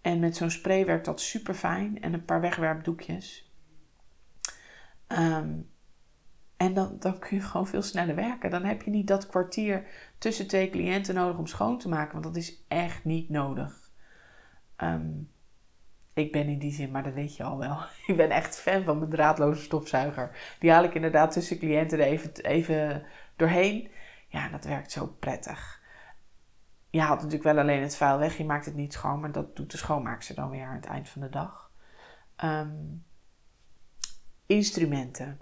En 0.00 0.18
met 0.18 0.36
zo'n 0.36 0.50
spray 0.50 0.86
werkt 0.86 1.04
dat 1.04 1.20
super 1.20 1.54
fijn 1.54 2.00
en 2.00 2.12
een 2.12 2.24
paar 2.24 2.40
wegwerpdoekjes. 2.40 3.52
Um, 5.08 5.70
en 6.56 6.74
dan, 6.74 6.96
dan 6.98 7.18
kun 7.18 7.36
je 7.36 7.42
gewoon 7.42 7.66
veel 7.66 7.82
sneller 7.82 8.14
werken. 8.14 8.50
Dan 8.50 8.64
heb 8.64 8.82
je 8.82 8.90
niet 8.90 9.06
dat 9.06 9.26
kwartier 9.26 9.86
tussen 10.18 10.46
twee 10.46 10.70
cliënten 10.70 11.14
nodig 11.14 11.38
om 11.38 11.46
schoon 11.46 11.78
te 11.78 11.88
maken, 11.88 12.12
want 12.12 12.24
dat 12.24 12.36
is 12.36 12.64
echt 12.68 13.04
niet 13.04 13.28
nodig. 13.28 13.90
Ehm, 14.76 15.12
ik 16.16 16.32
ben 16.32 16.48
in 16.48 16.58
die 16.58 16.72
zin, 16.72 16.90
maar 16.90 17.02
dat 17.02 17.12
weet 17.12 17.36
je 17.36 17.42
al 17.42 17.58
wel. 17.58 17.78
Ik 18.06 18.16
ben 18.16 18.30
echt 18.30 18.58
fan 18.58 18.84
van 18.84 18.98
mijn 18.98 19.10
draadloze 19.10 19.62
stofzuiger. 19.62 20.56
Die 20.58 20.70
haal 20.70 20.84
ik 20.84 20.94
inderdaad 20.94 21.32
tussen 21.32 21.58
cliënten 21.58 21.98
er 21.98 22.06
even, 22.06 22.34
even 22.34 23.06
doorheen. 23.36 23.90
Ja, 24.28 24.48
dat 24.48 24.64
werkt 24.64 24.92
zo 24.92 25.06
prettig. 25.06 25.82
Je 26.90 27.00
haalt 27.00 27.16
natuurlijk 27.16 27.42
wel 27.42 27.58
alleen 27.58 27.82
het 27.82 27.96
vuil 27.96 28.18
weg. 28.18 28.36
Je 28.36 28.44
maakt 28.44 28.64
het 28.64 28.74
niet 28.74 28.92
schoon, 28.92 29.20
maar 29.20 29.32
dat 29.32 29.56
doet 29.56 29.70
de 29.70 29.76
schoonmaakster 29.76 30.34
dan 30.34 30.50
weer 30.50 30.66
aan 30.66 30.74
het 30.74 30.86
eind 30.86 31.08
van 31.08 31.20
de 31.20 31.28
dag. 31.28 31.70
Ehm, 32.36 32.76
instrumenten. 34.46 35.38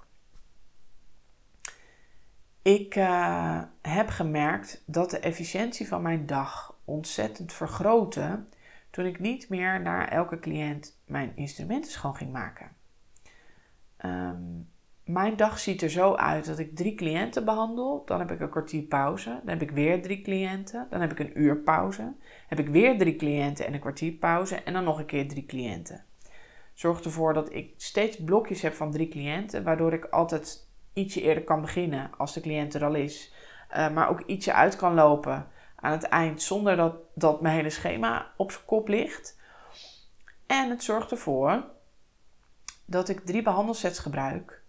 Ik 2.62 2.96
uh, 2.96 3.62
heb 3.82 4.08
gemerkt 4.08 4.82
dat 4.86 5.10
de 5.10 5.18
efficiëntie 5.18 5.88
van 5.88 6.02
mijn 6.02 6.26
dag 6.26 6.76
ontzettend 6.84 7.52
vergrootte 7.52 8.44
toen 8.94 9.06
ik 9.06 9.18
niet 9.18 9.48
meer 9.48 9.80
naar 9.80 10.08
elke 10.08 10.38
cliënt 10.38 11.00
mijn 11.06 11.32
instrumenten 11.34 11.90
schoon 11.90 12.16
ging 12.16 12.32
maken. 12.32 12.70
Um, 14.04 14.68
mijn 15.04 15.36
dag 15.36 15.58
ziet 15.58 15.82
er 15.82 15.90
zo 15.90 16.14
uit 16.14 16.46
dat 16.46 16.58
ik 16.58 16.76
drie 16.76 16.94
cliënten 16.94 17.44
behandel. 17.44 18.02
Dan 18.04 18.18
heb 18.18 18.30
ik 18.30 18.40
een 18.40 18.50
kwartier 18.50 18.82
pauze. 18.82 19.28
Dan 19.28 19.48
heb 19.48 19.62
ik 19.62 19.70
weer 19.70 20.02
drie 20.02 20.22
cliënten. 20.22 20.86
Dan 20.90 21.00
heb 21.00 21.10
ik 21.10 21.18
een 21.18 21.40
uur 21.40 21.56
pauze. 21.56 22.12
Heb 22.46 22.58
ik 22.58 22.68
weer 22.68 22.98
drie 22.98 23.16
cliënten 23.16 23.66
en 23.66 23.74
een 23.74 23.80
kwartier 23.80 24.12
pauze. 24.12 24.56
En 24.56 24.72
dan 24.72 24.84
nog 24.84 24.98
een 24.98 25.06
keer 25.06 25.28
drie 25.28 25.46
cliënten. 25.46 26.04
Zorg 26.74 27.00
ervoor 27.00 27.34
dat 27.34 27.52
ik 27.52 27.74
steeds 27.76 28.24
blokjes 28.24 28.62
heb 28.62 28.74
van 28.74 28.90
drie 28.90 29.08
cliënten. 29.08 29.64
Waardoor 29.64 29.92
ik 29.92 30.04
altijd 30.04 30.68
ietsje 30.92 31.22
eerder 31.22 31.44
kan 31.44 31.60
beginnen 31.60 32.10
als 32.16 32.34
de 32.34 32.40
cliënt 32.40 32.74
er 32.74 32.84
al 32.84 32.94
is. 32.94 33.34
Uh, 33.76 33.90
maar 33.90 34.08
ook 34.08 34.20
ietsje 34.20 34.52
uit 34.52 34.76
kan 34.76 34.94
lopen 34.94 35.52
aan 35.84 35.92
het 35.92 36.02
eind 36.02 36.42
zonder 36.42 36.76
dat, 36.76 36.94
dat 37.14 37.40
mijn 37.40 37.54
hele 37.54 37.70
schema 37.70 38.32
op 38.36 38.50
zijn 38.50 38.64
kop 38.64 38.88
ligt. 38.88 39.38
En 40.46 40.70
het 40.70 40.82
zorgt 40.82 41.10
ervoor 41.10 41.64
dat 42.84 43.08
ik 43.08 43.26
drie 43.26 43.42
behandelsets 43.42 43.98
gebruik, 43.98 44.62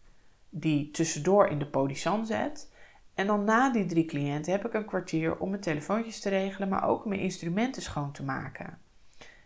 die 0.49 0.91
tussendoor 0.91 1.47
in 1.47 1.60
de 1.60 1.67
Podisan 1.67 2.25
zet. 2.25 2.71
En 3.13 3.28
dan 3.28 3.43
na 3.43 3.71
die 3.71 3.86
drie 3.86 4.06
cliënten 4.06 4.51
heb 4.51 4.65
ik 4.65 4.73
een 4.73 4.86
kwartier 4.86 5.38
om 5.38 5.49
mijn 5.49 5.62
telefoontjes 5.62 6.19
te 6.19 6.30
regelen, 6.30 6.69
maar 6.69 6.88
ook 6.88 7.06
mijn 7.06 7.21
instrumenten 7.21 7.82
schoon 7.82 8.12
te 8.12 8.23
maken. 8.23 8.80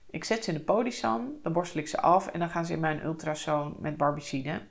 Ik 0.09 0.23
zet 0.23 0.43
ze 0.43 0.51
in 0.51 0.57
de 0.57 0.63
Podisan, 0.63 1.33
dan 1.43 1.53
borstel 1.53 1.79
ik 1.79 1.87
ze 1.87 2.01
af 2.01 2.27
en 2.27 2.39
dan 2.39 2.49
gaan 2.49 2.65
ze 2.65 2.73
in 2.73 2.79
mijn 2.79 3.03
ultrasoon 3.03 3.75
met 3.79 3.97
barbicide. 3.97 4.61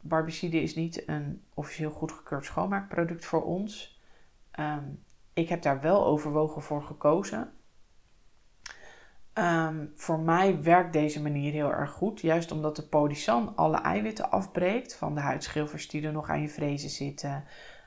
Barbicide 0.00 0.62
is 0.62 0.74
niet 0.74 1.08
een 1.08 1.42
officieel 1.54 1.90
goedgekeurd 1.90 2.44
schoonmaakproduct 2.44 3.24
voor 3.24 3.44
ons. 3.44 4.00
Ehm, 4.50 4.84
ik 5.34 5.48
heb 5.48 5.62
daar 5.62 5.80
wel 5.80 6.06
overwogen 6.06 6.62
voor 6.62 6.82
gekozen. 6.82 7.52
Ehm, 9.32 9.86
voor 9.94 10.18
mij 10.18 10.62
werkt 10.62 10.92
deze 10.92 11.22
manier 11.22 11.52
heel 11.52 11.72
erg 11.72 11.90
goed. 11.90 12.20
Juist 12.20 12.50
omdat 12.50 12.76
de 12.76 12.88
Podisan 12.88 13.56
alle 13.56 13.80
eiwitten 13.80 14.30
afbreekt. 14.30 14.94
Van 14.94 15.14
de 15.14 15.20
huidschilfers 15.20 15.88
die 15.88 16.06
er 16.06 16.12
nog 16.12 16.28
aan 16.28 16.40
je 16.40 16.48
vrezen 16.48 16.90
zitten. 16.90 17.44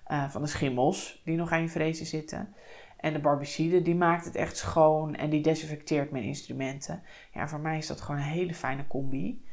Uh, 0.08 0.30
van 0.30 0.42
de 0.42 0.48
schimmels 0.48 1.22
die 1.26 1.38
nog 1.38 1.52
aan 1.52 1.62
je 1.62 1.70
vrezen 1.70 2.06
zitten. 2.06 2.54
En 2.98 3.14
de 3.14 3.20
barbicide 3.20 3.82
die 3.82 3.96
maakt 3.96 4.26
het 4.26 4.36
echt 4.36 4.58
schoon 4.58 5.16
en 5.16 5.30
die 5.30 5.42
desinfecteert 5.42 6.12
mijn 6.12 6.24
instrumenten. 6.24 7.04
Ja, 7.34 7.48
voor 7.48 7.60
mij 7.60 7.78
is 7.78 7.88
dat 7.88 8.02
gewoon 8.02 8.22
een 8.22 8.28
hele 8.28 8.54
fijne 8.54 8.88
combi. 8.88 9.46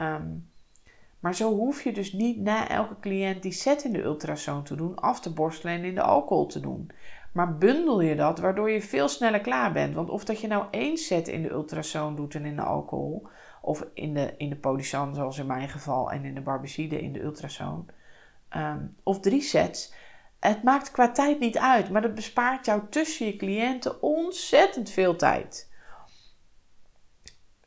Um, 0.00 0.50
maar 1.20 1.34
zo 1.34 1.54
hoef 1.54 1.82
je 1.82 1.92
dus 1.92 2.12
niet 2.12 2.38
na 2.38 2.68
elke 2.68 2.98
cliënt 3.00 3.42
die 3.42 3.52
set 3.52 3.84
in 3.84 3.92
de 3.92 4.02
ultrasoon 4.02 4.64
te 4.64 4.74
doen, 4.74 4.96
af 4.96 5.20
te 5.20 5.32
borstelen 5.32 5.74
en 5.74 5.84
in 5.84 5.94
de 5.94 6.02
alcohol 6.02 6.46
te 6.46 6.60
doen. 6.60 6.90
Maar 7.32 7.58
bundel 7.58 8.00
je 8.00 8.16
dat, 8.16 8.38
waardoor 8.38 8.70
je 8.70 8.82
veel 8.82 9.08
sneller 9.08 9.40
klaar 9.40 9.72
bent. 9.72 9.94
Want 9.94 10.10
of 10.10 10.24
dat 10.24 10.40
je 10.40 10.46
nou 10.46 10.66
één 10.70 10.96
set 10.96 11.28
in 11.28 11.42
de 11.42 11.50
ultrasoon 11.50 12.16
doet 12.16 12.34
en 12.34 12.44
in 12.44 12.56
de 12.56 12.62
alcohol, 12.62 13.28
of 13.62 13.86
in 13.94 14.14
de, 14.14 14.34
in 14.36 14.48
de 14.48 14.56
Polysan, 14.56 15.14
zoals 15.14 15.38
in 15.38 15.46
mijn 15.46 15.68
geval, 15.68 16.10
en 16.10 16.24
in 16.24 16.34
de 16.34 16.40
barbicide 16.40 17.00
in 17.00 17.12
de 17.12 17.22
ultrasoon, 17.22 17.88
ehm, 18.48 18.86
of 19.02 19.20
drie 19.20 19.42
sets, 19.42 19.94
het 20.40 20.62
maakt 20.62 20.90
qua 20.90 21.10
tijd 21.10 21.38
niet 21.38 21.58
uit. 21.58 21.90
Maar 21.90 22.02
dat 22.02 22.14
bespaart 22.14 22.66
jou 22.66 22.82
tussen 22.90 23.26
je 23.26 23.36
cliënten 23.36 24.02
ontzettend 24.02 24.90
veel 24.90 25.16
tijd. 25.16 25.70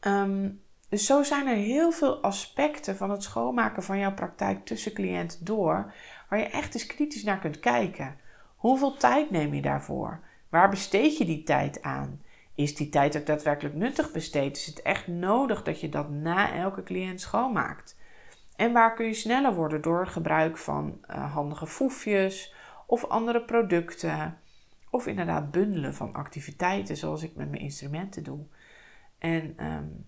Um, 0.07 0.61
dus 0.89 1.05
zo 1.05 1.23
zijn 1.23 1.47
er 1.47 1.55
heel 1.55 1.91
veel 1.91 2.21
aspecten 2.21 2.97
van 2.97 3.09
het 3.09 3.23
schoonmaken 3.23 3.83
van 3.83 3.97
jouw 3.97 4.13
praktijk 4.13 4.65
tussen 4.65 4.93
cliënten 4.93 5.45
door, 5.45 5.93
waar 6.29 6.39
je 6.39 6.45
echt 6.45 6.73
eens 6.73 6.85
kritisch 6.85 7.23
naar 7.23 7.39
kunt 7.39 7.59
kijken. 7.59 8.19
Hoeveel 8.61 8.97
tijd 8.97 9.31
neem 9.31 9.53
je 9.53 9.61
daarvoor? 9.61 10.19
Waar 10.49 10.69
besteed 10.69 11.17
je 11.17 11.25
die 11.25 11.43
tijd 11.43 11.81
aan? 11.81 12.21
Is 12.55 12.75
die 12.75 12.89
tijd 12.89 13.17
ook 13.17 13.25
daadwerkelijk 13.25 13.75
nuttig 13.75 14.11
besteed? 14.11 14.57
Is 14.57 14.65
het 14.65 14.81
echt 14.81 15.07
nodig 15.07 15.63
dat 15.63 15.79
je 15.79 15.89
dat 15.89 16.09
na 16.09 16.53
elke 16.53 16.83
cliënt 16.83 17.21
schoonmaakt? 17.21 17.97
En 18.55 18.73
waar 18.73 18.93
kun 18.93 19.05
je 19.05 19.13
sneller 19.13 19.53
worden 19.53 19.81
door 19.81 20.07
gebruik 20.07 20.57
van 20.57 21.05
uh, 21.09 21.33
handige 21.33 21.67
foefjes 21.67 22.53
of 22.87 23.05
andere 23.05 23.41
producten? 23.41 24.37
Of 24.89 25.07
inderdaad 25.07 25.51
bundelen 25.51 25.93
van 25.93 26.13
activiteiten 26.13 26.97
zoals 26.97 27.23
ik 27.23 27.35
met 27.35 27.49
mijn 27.49 27.61
instrumenten 27.61 28.23
doe. 28.23 28.45
En 29.17 29.65
um, 29.65 30.05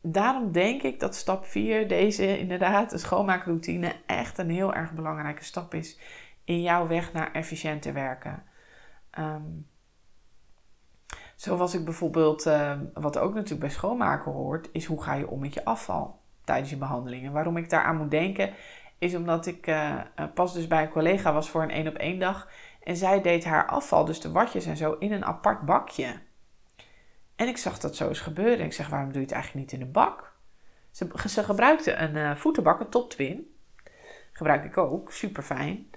daarom 0.00 0.52
denk 0.52 0.82
ik 0.82 1.00
dat 1.00 1.14
stap 1.14 1.44
4, 1.44 1.88
deze 1.88 2.38
inderdaad, 2.38 2.90
de 2.90 2.98
schoonmaakroutine, 2.98 3.92
echt 4.06 4.38
een 4.38 4.50
heel 4.50 4.74
erg 4.74 4.92
belangrijke 4.92 5.44
stap 5.44 5.74
is 5.74 5.98
in 6.48 6.62
jouw 6.62 6.86
weg 6.86 7.12
naar 7.12 7.32
efficiënter 7.32 7.92
werken. 7.92 8.42
Um, 9.18 9.68
zo 11.36 11.56
was 11.56 11.74
ik 11.74 11.84
bijvoorbeeld, 11.84 12.46
uh, 12.46 12.78
wat 12.94 13.18
ook 13.18 13.34
natuurlijk 13.34 13.60
bij 13.60 13.70
schoonmaken 13.70 14.32
hoort, 14.32 14.68
is 14.72 14.84
hoe 14.84 15.02
ga 15.02 15.14
je 15.14 15.28
om 15.28 15.40
met 15.40 15.54
je 15.54 15.64
afval 15.64 16.22
tijdens 16.44 16.70
je 16.70 16.76
behandelingen. 16.76 17.32
Waarom 17.32 17.56
ik 17.56 17.70
daar 17.70 17.82
aan 17.82 17.96
moet 17.96 18.10
denken, 18.10 18.54
is 18.98 19.14
omdat 19.14 19.46
ik 19.46 19.66
uh, 19.66 20.02
pas 20.34 20.52
dus 20.54 20.66
bij 20.66 20.82
een 20.82 20.88
collega 20.88 21.32
was 21.32 21.50
voor 21.50 21.62
een 21.62 21.70
één 21.70 21.88
op 21.88 21.94
één 21.94 22.18
dag. 22.18 22.48
En 22.82 22.96
zij 22.96 23.22
deed 23.22 23.44
haar 23.44 23.66
afval, 23.66 24.04
dus 24.04 24.20
de 24.20 24.32
watjes 24.32 24.66
en 24.66 24.76
zo, 24.76 24.92
in 24.92 25.12
een 25.12 25.24
apart 25.24 25.60
bakje. 25.60 26.20
En 27.36 27.48
ik 27.48 27.56
zag 27.56 27.78
dat 27.78 27.96
zo 27.96 28.08
eens 28.08 28.20
gebeuren. 28.20 28.64
Ik 28.64 28.72
zeg, 28.72 28.88
waarom 28.88 29.08
doe 29.08 29.20
je 29.20 29.26
het 29.26 29.34
eigenlijk 29.34 29.64
niet 29.64 29.80
in 29.80 29.86
een 29.86 29.92
bak? 29.92 30.32
Ze, 30.90 31.08
ze 31.28 31.44
gebruikte 31.44 31.94
een 31.94 32.14
uh, 32.14 32.34
voetenbak, 32.34 32.80
een 32.80 32.88
top 32.88 33.10
twin. 33.10 33.56
Gebruik 34.32 34.64
ik 34.64 34.76
ook, 34.76 35.12
super 35.12 35.42
fijn. 35.42 35.90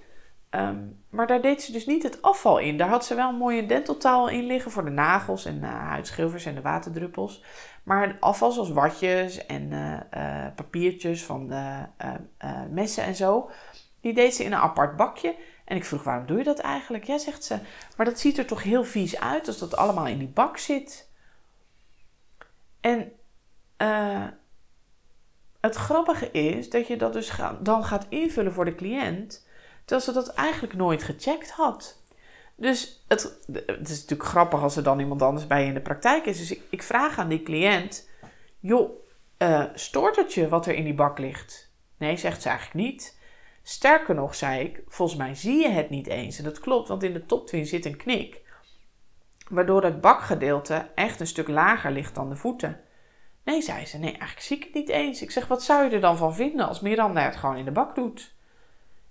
Ehm, 0.52 0.80
maar 1.10 1.28
daar 1.28 1.42
deed 1.42 1.62
ze 1.62 1.72
dus 1.72 1.86
niet 1.86 2.04
het 2.04 2.22
afval 2.22 2.58
in. 2.58 2.78
Daar 2.78 2.90
had 2.90 3.06
ze 3.06 3.16
wel 3.16 3.30
een 3.30 3.36
mooie 3.36 3.66
dentaltaal 3.66 4.30
in 4.30 4.46
liggen 4.46 4.72
voor 4.72 4.86
de 4.86 4.92
nagels 4.92 5.46
en 5.46 5.56
uh, 5.56 5.88
huidschilfers 5.88 6.46
en 6.46 6.56
de 6.56 6.62
waterdruppels. 6.62 7.44
Maar 7.84 8.08
het 8.08 8.22
afval 8.22 8.52
zoals 8.52 8.70
watjes 8.70 9.46
en 9.46 9.72
uh, 9.72 10.48
papiertjes 10.56 11.26
van 11.26 11.48
de 11.48 11.86
messen 12.70 13.04
en 13.04 13.16
zo, 13.16 13.50
die 14.02 14.14
deed 14.14 14.36
ze 14.36 14.44
in 14.44 14.52
een 14.52 14.60
apart 14.60 14.96
bakje. 14.96 15.36
En 15.66 15.76
ik 15.76 15.86
vroeg, 15.86 16.04
waarom 16.04 16.26
doe 16.26 16.38
je 16.38 16.44
dat 16.44 16.60
eigenlijk? 16.60 17.04
Ja, 17.04 17.18
zegt 17.18 17.44
ze, 17.44 17.60
maar 17.98 18.06
dat 18.06 18.20
ziet 18.20 18.38
er 18.38 18.46
toch 18.46 18.64
heel 18.64 18.84
vies 18.84 19.20
uit 19.20 19.48
als 19.48 19.60
dat 19.60 19.76
allemaal 19.76 20.08
in 20.08 20.18
die 20.18 20.28
bak 20.28 20.58
zit. 20.58 21.10
En 22.80 23.12
het 25.62 25.76
grappige 25.76 26.32
is 26.32 26.70
dat 26.70 26.88
je 26.88 26.98
dat 26.98 27.14
dus 27.14 27.32
dan 27.60 27.84
gaat 27.84 28.06
invullen 28.10 28.54
voor 28.54 28.66
de 28.66 28.76
cliënt, 28.76 29.50
terwijl 29.86 30.02
ze 30.02 30.14
dat 30.14 30.34
eigenlijk 30.34 30.74
nooit 30.74 31.04
gecheckt 31.04 31.52
had. 31.52 32.00
Dus 32.56 33.04
het, 33.08 33.40
is 33.66 34.02
natuurlijk 34.02 34.30
grappig 34.30 34.62
als 34.62 34.76
er 34.76 34.84
dan 34.84 35.00
iemand 35.00 35.22
anders 35.22 35.48
bij 35.48 35.66
in 35.66 35.74
de 35.74 35.82
praktijk 35.82 36.26
is. 36.26 36.38
Dus 36.38 36.60
ik, 36.70 36.84
vraag 36.84 37.18
aan 37.18 37.30
die 37.30 37.44
cliënt: 37.44 38.10
joh, 38.60 38.92
uh, 39.38 39.64
stoort 39.74 40.16
het 40.16 40.34
je 40.34 40.50
wat 40.50 40.66
er 40.66 40.74
in 40.74 40.84
die 40.84 40.94
bak 40.94 41.20
ligt? 41.20 41.72
Nee, 41.98 42.18
zegt 42.18 42.42
ze 42.42 42.50
eigenlijk 42.50 42.88
niet. 42.88 43.20
Sterker 43.64 44.16
nog, 44.16 44.36
zei 44.36 44.64
ik, 44.64 44.82
volgens 44.88 45.18
mij 45.18 45.36
zie 45.36 45.62
je 45.62 45.70
het 45.70 45.90
niet 45.90 46.08
eens. 46.08 46.38
En 46.38 46.44
dat 46.44 46.60
klopt, 46.60 46.88
want 46.88 47.04
in 47.04 47.14
de 47.14 47.26
top 47.26 47.48
20 47.48 47.70
zit 47.70 47.86
een 47.86 47.98
knik 47.98 48.42
waardoor 49.52 49.84
het 49.84 50.02
bakgedeelte 50.02 50.90
echt 50.96 51.20
een 51.20 51.28
stuk 51.28 51.48
lager 51.48 51.92
ligt 51.92 52.16
dan 52.16 52.30
de 52.30 52.36
voeten. 52.36 52.80
Nee, 53.44 53.62
zei 53.62 53.86
ze, 53.86 53.98
nee, 53.98 54.10
eigenlijk 54.10 54.42
zie 54.42 54.58
ik 54.58 54.64
het 54.64 54.74
niet 54.74 54.90
eens. 54.90 55.22
Ik 55.22 55.32
zeg, 55.32 55.48
wat 55.48 55.64
zou 55.64 55.84
je 55.84 55.90
er 55.90 56.02
dan 56.02 56.18
van 56.18 56.36
vinden 56.36 56.68
als 56.68 56.80
Miranda 56.80 57.22
het 57.22 57.36
gewoon 57.36 57.58
in 57.58 57.66
de 57.66 57.72
bak 57.72 57.96
doet? 57.96 58.36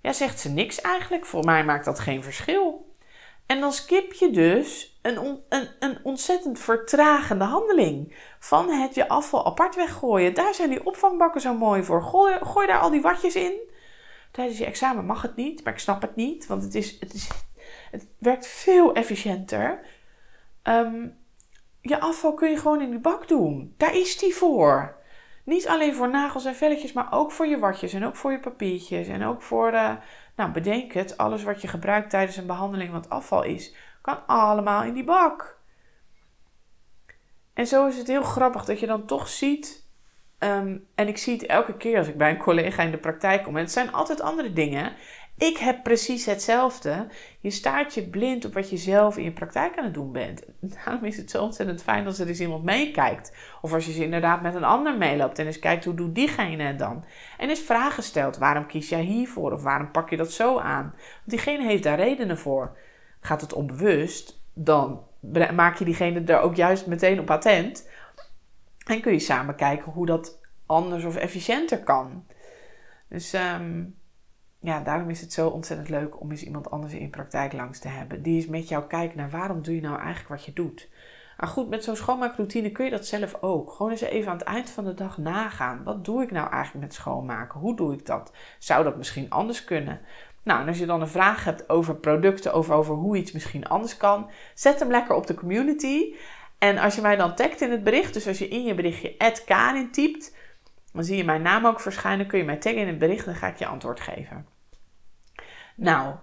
Ja, 0.01 0.13
zegt 0.13 0.39
ze 0.39 0.49
niks 0.49 0.81
eigenlijk. 0.81 1.25
Voor 1.25 1.45
mij 1.45 1.65
maakt 1.65 1.85
dat 1.85 1.99
geen 1.99 2.23
verschil. 2.23 2.89
En 3.45 3.59
dan 3.59 3.71
skip 3.71 4.13
je 4.13 4.29
dus 4.29 4.99
een, 5.01 5.43
een, 5.49 5.69
een 5.79 5.97
ontzettend 6.03 6.59
vertragende 6.59 7.43
handeling. 7.43 8.15
Van 8.39 8.69
het 8.69 8.95
je 8.95 9.07
afval 9.07 9.45
apart 9.45 9.75
weggooien. 9.75 10.33
Daar 10.33 10.53
zijn 10.53 10.69
die 10.69 10.85
opvangbakken 10.85 11.41
zo 11.41 11.53
mooi 11.53 11.83
voor. 11.83 12.03
Gooi, 12.41 12.67
daar 12.67 12.79
al 12.79 12.89
die 12.89 13.01
watjes 13.01 13.35
in. 13.35 13.53
Tijdens 14.31 14.57
je 14.57 14.65
examen 14.65 15.05
mag 15.05 15.21
het 15.21 15.35
niet, 15.35 15.63
maar 15.63 15.73
ik 15.73 15.79
snap 15.79 16.01
het 16.01 16.15
niet. 16.15 16.47
Want 16.47 16.63
het, 16.63 16.75
is, 16.75 16.99
het, 16.99 17.13
is, 17.13 17.27
het 17.91 18.07
werkt 18.17 18.47
veel 18.47 18.93
efficiënter. 18.93 19.79
Ehm, 20.61 21.07
je 21.81 21.99
afval 21.99 22.33
kun 22.33 22.49
je 22.49 22.57
gewoon 22.57 22.81
in 22.81 22.89
die 22.89 22.99
bak 22.99 23.27
doen. 23.27 23.73
Daar 23.77 23.95
is 23.95 24.17
die 24.17 24.35
voor. 24.35 25.00
Niet 25.51 25.67
alleen 25.67 25.95
voor 25.95 26.09
nagels 26.09 26.45
en 26.45 26.55
velletjes, 26.55 26.93
maar 26.93 27.07
ook 27.13 27.31
voor 27.31 27.47
je 27.47 27.59
watjes 27.59 27.93
en 27.93 28.05
ook 28.05 28.15
voor 28.15 28.31
je 28.31 28.39
papiertjes 28.39 29.07
en 29.07 29.23
ook 29.23 29.41
voor, 29.41 29.73
uh, 29.73 29.93
nou 30.35 30.51
bedenk 30.51 30.93
het, 30.93 31.17
alles 31.17 31.43
wat 31.43 31.61
je 31.61 31.67
gebruikt 31.67 32.09
tijdens 32.09 32.37
een 32.37 32.45
behandeling 32.45 32.91
wat 32.91 33.09
afval 33.09 33.43
is, 33.43 33.75
kan 34.01 34.27
allemaal 34.27 34.83
in 34.83 34.93
die 34.93 35.03
bak. 35.03 35.59
En 37.53 37.67
zo 37.67 37.87
is 37.87 37.97
het 37.97 38.07
heel 38.07 38.23
grappig 38.23 38.65
dat 38.65 38.79
je 38.79 38.85
dan 38.85 39.05
toch 39.05 39.27
ziet, 39.27 39.87
ehm, 40.37 40.77
en 40.95 41.07
ik 41.07 41.17
zie 41.17 41.33
het 41.33 41.45
elke 41.45 41.77
keer 41.77 41.97
als 41.97 42.07
ik 42.07 42.17
bij 42.17 42.29
een 42.29 42.37
collega 42.37 42.83
in 42.83 42.91
de 42.91 42.97
praktijk 42.97 43.43
kom, 43.43 43.55
en 43.55 43.63
het 43.63 43.71
zijn 43.71 43.93
altijd 43.93 44.21
andere 44.21 44.53
dingen. 44.53 44.93
Ik 45.41 45.57
heb 45.57 45.83
precies 45.83 46.25
hetzelfde. 46.25 47.07
Je 47.39 47.49
staat 47.49 47.93
je 47.93 48.09
blind 48.09 48.45
op 48.45 48.53
wat 48.53 48.69
je 48.69 48.77
zelf 48.77 49.17
in 49.17 49.23
je 49.23 49.31
praktijk 49.31 49.77
aan 49.77 49.83
het 49.83 49.93
doen 49.93 50.11
bent. 50.11 50.43
Daarom 50.75 51.05
is 51.05 51.17
het 51.17 51.31
zo 51.31 51.43
ontzettend 51.43 51.83
fijn 51.83 52.05
als 52.05 52.19
er 52.19 52.27
eens 52.27 52.39
iemand 52.39 52.63
meekijkt. 52.63 53.33
Of 53.61 53.73
als 53.73 53.85
je 53.85 53.91
ze 53.91 54.03
inderdaad 54.03 54.41
met 54.41 54.55
een 54.55 54.63
ander 54.63 54.97
meeloopt 54.97 55.39
en 55.39 55.45
eens 55.45 55.59
kijkt 55.59 55.85
hoe 55.85 55.93
doet 55.93 56.15
diegene 56.15 56.63
het 56.63 56.79
dan. 56.79 57.03
En 57.37 57.49
eens 57.49 57.59
vragen 57.59 58.03
stelt. 58.03 58.37
Waarom 58.37 58.65
kies 58.65 58.89
jij 58.89 59.01
hiervoor? 59.01 59.51
Of 59.51 59.63
waarom 59.63 59.91
pak 59.91 60.09
je 60.09 60.17
dat 60.17 60.31
zo 60.31 60.57
aan? 60.57 60.93
Want 60.95 61.25
diegene 61.25 61.63
heeft 61.63 61.83
daar 61.83 61.99
redenen 61.99 62.37
voor. 62.37 62.77
Gaat 63.19 63.41
het 63.41 63.53
onbewust, 63.53 64.41
dan 64.53 65.03
maak 65.55 65.77
je 65.77 65.85
diegene 65.85 66.23
er 66.23 66.39
ook 66.39 66.55
juist 66.55 66.87
meteen 66.87 67.19
op 67.19 67.31
attent. 67.31 67.89
En 68.85 69.01
kun 69.01 69.11
je 69.11 69.19
samen 69.19 69.55
kijken 69.55 69.91
hoe 69.91 70.05
dat 70.05 70.39
anders 70.65 71.03
of 71.03 71.15
efficiënter 71.15 71.83
kan. 71.83 72.25
Dus 73.07 73.33
um, 73.33 73.99
ja, 74.61 74.79
daarom 74.79 75.09
is 75.09 75.21
het 75.21 75.33
zo 75.33 75.47
ontzettend 75.47 75.89
leuk 75.89 76.21
om 76.21 76.31
eens 76.31 76.43
iemand 76.43 76.71
anders 76.71 76.93
in 76.93 77.09
praktijk 77.09 77.53
langs 77.53 77.79
te 77.79 77.87
hebben. 77.87 78.21
Die 78.21 78.35
eens 78.35 78.47
met 78.47 78.67
jou 78.67 78.83
kijkt 78.87 79.15
naar 79.15 79.29
waarom 79.29 79.61
doe 79.61 79.75
je 79.75 79.81
nou 79.81 79.99
eigenlijk 79.99 80.29
wat 80.29 80.45
je 80.45 80.53
doet. 80.53 80.89
Maar 81.37 81.49
goed, 81.49 81.69
met 81.69 81.83
zo'n 81.83 81.95
schoonmaakroutine 81.95 82.71
kun 82.71 82.85
je 82.85 82.91
dat 82.91 83.05
zelf 83.05 83.37
ook. 83.41 83.71
Gewoon 83.71 83.91
eens 83.91 84.01
even 84.01 84.31
aan 84.31 84.37
het 84.37 84.47
eind 84.47 84.69
van 84.69 84.85
de 84.85 84.93
dag 84.93 85.17
nagaan. 85.17 85.83
Wat 85.83 86.05
doe 86.05 86.23
ik 86.23 86.31
nou 86.31 86.51
eigenlijk 86.51 86.85
met 86.85 86.93
schoonmaken? 86.93 87.59
Hoe 87.59 87.75
doe 87.75 87.93
ik 87.93 88.05
dat? 88.05 88.31
Zou 88.59 88.83
dat 88.83 88.97
misschien 88.97 89.29
anders 89.29 89.63
kunnen? 89.63 90.01
Nou, 90.43 90.61
en 90.61 90.67
als 90.67 90.77
je 90.77 90.85
dan 90.85 91.01
een 91.01 91.07
vraag 91.07 91.43
hebt 91.43 91.69
over 91.69 91.95
producten, 91.95 92.53
over, 92.53 92.73
over 92.73 92.95
hoe 92.95 93.17
iets 93.17 93.31
misschien 93.31 93.67
anders 93.67 93.97
kan, 93.97 94.29
zet 94.53 94.79
hem 94.79 94.91
lekker 94.91 95.15
op 95.15 95.27
de 95.27 95.33
community. 95.33 96.15
En 96.57 96.77
als 96.77 96.95
je 96.95 97.01
mij 97.01 97.15
dan 97.15 97.35
tagt 97.35 97.61
in 97.61 97.71
het 97.71 97.83
bericht, 97.83 98.13
dus 98.13 98.27
als 98.27 98.39
je 98.39 98.47
in 98.47 98.63
je 98.63 98.75
berichtje 98.75 99.15
Karin 99.45 99.91
typt, 99.91 100.35
dan 100.91 101.03
zie 101.03 101.17
je 101.17 101.23
mijn 101.23 101.41
naam 101.41 101.65
ook 101.65 101.79
verschijnen. 101.79 102.27
Kun 102.27 102.39
je 102.39 102.45
mij 102.45 102.57
taggen 102.57 102.81
in 102.81 102.87
het 102.87 102.97
bericht, 102.97 103.25
dan 103.25 103.35
ga 103.35 103.47
ik 103.47 103.57
je 103.57 103.65
antwoord 103.65 103.99
geven. 103.99 104.45
Nou, 105.75 106.15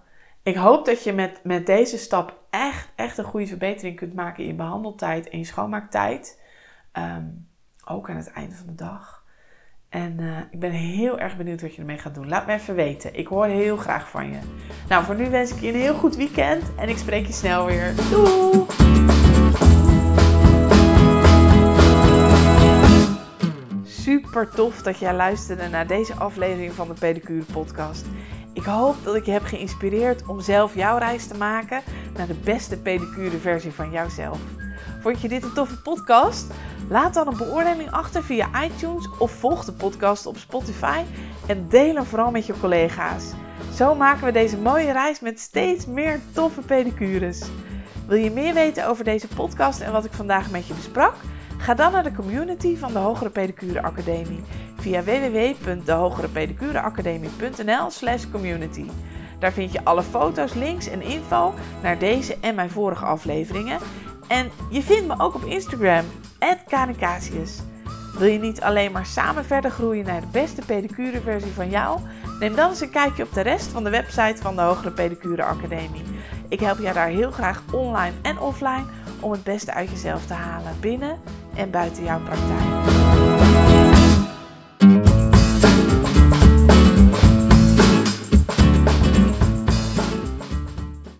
ik 0.43 0.55
hoop 0.55 0.85
dat 0.85 1.03
je 1.03 1.13
met, 1.13 1.39
met 1.43 1.65
deze 1.65 1.97
stap 1.97 2.39
echt, 2.49 2.89
echt 2.95 3.17
een 3.17 3.23
goede 3.23 3.47
verbetering 3.47 3.95
kunt 3.95 4.13
maken 4.13 4.43
in 4.43 4.49
je 4.49 4.55
behandeltijd 4.55 5.29
en 5.29 5.37
je 5.37 5.45
schoonmaaktijd. 5.45 6.41
Ehm, 6.91 7.25
ook 7.85 8.09
aan 8.09 8.15
het 8.15 8.31
einde 8.31 8.55
van 8.55 8.67
de 8.67 8.75
dag. 8.75 9.19
En 9.89 10.19
uh, 10.19 10.37
ik 10.49 10.59
ben 10.59 10.71
heel 10.71 11.19
erg 11.19 11.37
benieuwd 11.37 11.61
wat 11.61 11.73
je 11.75 11.79
ermee 11.79 11.97
gaat 11.97 12.15
doen. 12.15 12.27
Laat 12.27 12.47
me 12.47 12.53
even 12.53 12.75
weten. 12.75 13.15
Ik 13.15 13.27
hoor 13.27 13.45
heel 13.45 13.77
graag 13.77 14.09
van 14.09 14.31
je. 14.31 14.39
Nou, 14.89 15.03
voor 15.03 15.15
nu 15.15 15.29
wens 15.29 15.51
ik 15.51 15.59
je 15.61 15.67
een 15.67 15.75
heel 15.75 15.95
goed 15.95 16.15
weekend. 16.15 16.75
En 16.75 16.89
ik 16.89 16.97
spreek 16.97 17.25
je 17.25 17.33
snel 17.33 17.65
weer. 17.65 17.93
Doei! 18.09 18.88
Super 24.09 24.49
tof 24.49 24.81
dat 24.81 24.99
jij 24.99 25.15
luisterde 25.15 25.67
naar 25.67 25.87
deze 25.87 26.13
aflevering 26.13 26.73
van 26.73 26.87
de 26.87 26.93
Pedicure 26.93 27.43
Podcast. 27.51 28.05
Ik 28.53 28.63
hoop 28.63 28.95
dat 29.03 29.15
ik 29.15 29.25
je 29.25 29.31
heb 29.31 29.43
geïnspireerd 29.43 30.27
om 30.27 30.41
zelf 30.41 30.75
jouw 30.75 30.97
reis 30.97 31.27
te 31.27 31.37
maken 31.37 31.81
naar 32.13 32.27
de 32.27 32.39
beste 32.43 32.77
pedicure 32.77 33.37
versie 33.37 33.71
van 33.71 33.91
jouzelf. 33.91 34.39
Vond 35.01 35.21
je 35.21 35.27
dit 35.27 35.43
een 35.43 35.53
toffe 35.53 35.81
podcast? 35.81 36.47
Laat 36.89 37.13
dan 37.13 37.27
een 37.27 37.37
beoordeling 37.37 37.91
achter 37.91 38.23
via 38.23 38.63
iTunes 38.63 39.09
of 39.19 39.31
volg 39.31 39.65
de 39.65 39.73
podcast 39.73 40.25
op 40.25 40.37
Spotify 40.37 41.01
en 41.47 41.65
deel 41.69 41.95
hem 41.95 42.05
vooral 42.05 42.31
met 42.31 42.45
je 42.45 42.59
collega's. 42.59 43.31
Zo 43.75 43.95
maken 43.95 44.25
we 44.25 44.31
deze 44.31 44.57
mooie 44.57 44.91
reis 44.91 45.19
met 45.19 45.39
steeds 45.39 45.85
meer 45.85 46.19
toffe 46.33 46.61
pedicures. 46.61 47.41
Wil 48.07 48.17
je 48.17 48.31
meer 48.31 48.53
weten 48.53 48.87
over 48.87 49.03
deze 49.03 49.27
podcast 49.27 49.79
en 49.79 49.91
wat 49.91 50.05
ik 50.05 50.13
vandaag 50.13 50.51
met 50.51 50.67
je 50.67 50.73
besprak? 50.73 51.15
Ga 51.59 51.73
dan 51.73 51.91
naar 51.91 52.03
de 52.03 52.11
community 52.11 52.77
van 52.77 52.93
de 52.93 52.99
Hogere 52.99 53.29
Pedicure 53.29 53.81
Academie 53.81 54.43
via 54.77 55.03
www.dehogerepedicureacademie.nl 55.03 57.89
slash 57.89 58.23
community. 58.31 58.85
Daar 59.39 59.51
vind 59.51 59.71
je 59.71 59.83
alle 59.83 60.03
foto's, 60.03 60.53
links 60.53 60.89
en 60.89 61.01
info 61.01 61.53
naar 61.81 61.97
deze 61.97 62.37
en 62.41 62.55
mijn 62.55 62.69
vorige 62.69 63.05
afleveringen. 63.05 63.79
En 64.27 64.49
je 64.69 64.81
vindt 64.81 65.07
me 65.07 65.15
ook 65.17 65.35
op 65.35 65.43
Instagram, 65.43 66.05
@kanikasius. 66.67 67.59
Wil 68.17 68.27
je 68.27 68.39
niet 68.39 68.61
alleen 68.61 68.91
maar 68.91 69.05
samen 69.05 69.45
verder 69.45 69.71
groeien 69.71 70.05
naar 70.05 70.21
de 70.21 70.27
beste 70.31 70.61
pedicure 70.65 71.21
versie 71.21 71.51
van 71.51 71.69
jou? 71.69 71.99
Neem 72.39 72.55
dan 72.55 72.69
eens 72.69 72.81
een 72.81 72.89
kijkje 72.89 73.23
op 73.23 73.33
de 73.33 73.41
rest 73.41 73.67
van 73.67 73.83
de 73.83 73.89
website 73.89 74.41
van 74.41 74.55
de 74.55 74.61
Hogere 74.61 74.91
Pedicure 74.91 75.43
Academie. 75.43 76.03
Ik 76.49 76.59
help 76.59 76.79
jou 76.79 76.93
daar 76.93 77.07
heel 77.07 77.31
graag 77.31 77.63
online 77.71 78.13
en 78.21 78.39
offline 78.39 78.85
om 79.19 79.31
het 79.31 79.43
beste 79.43 79.73
uit 79.73 79.89
jezelf 79.89 80.25
te 80.25 80.33
halen 80.33 80.75
binnen 80.79 81.17
en 81.55 81.71
buiten 81.71 82.03
jouw 82.03 82.19
praktijk. 82.19 83.48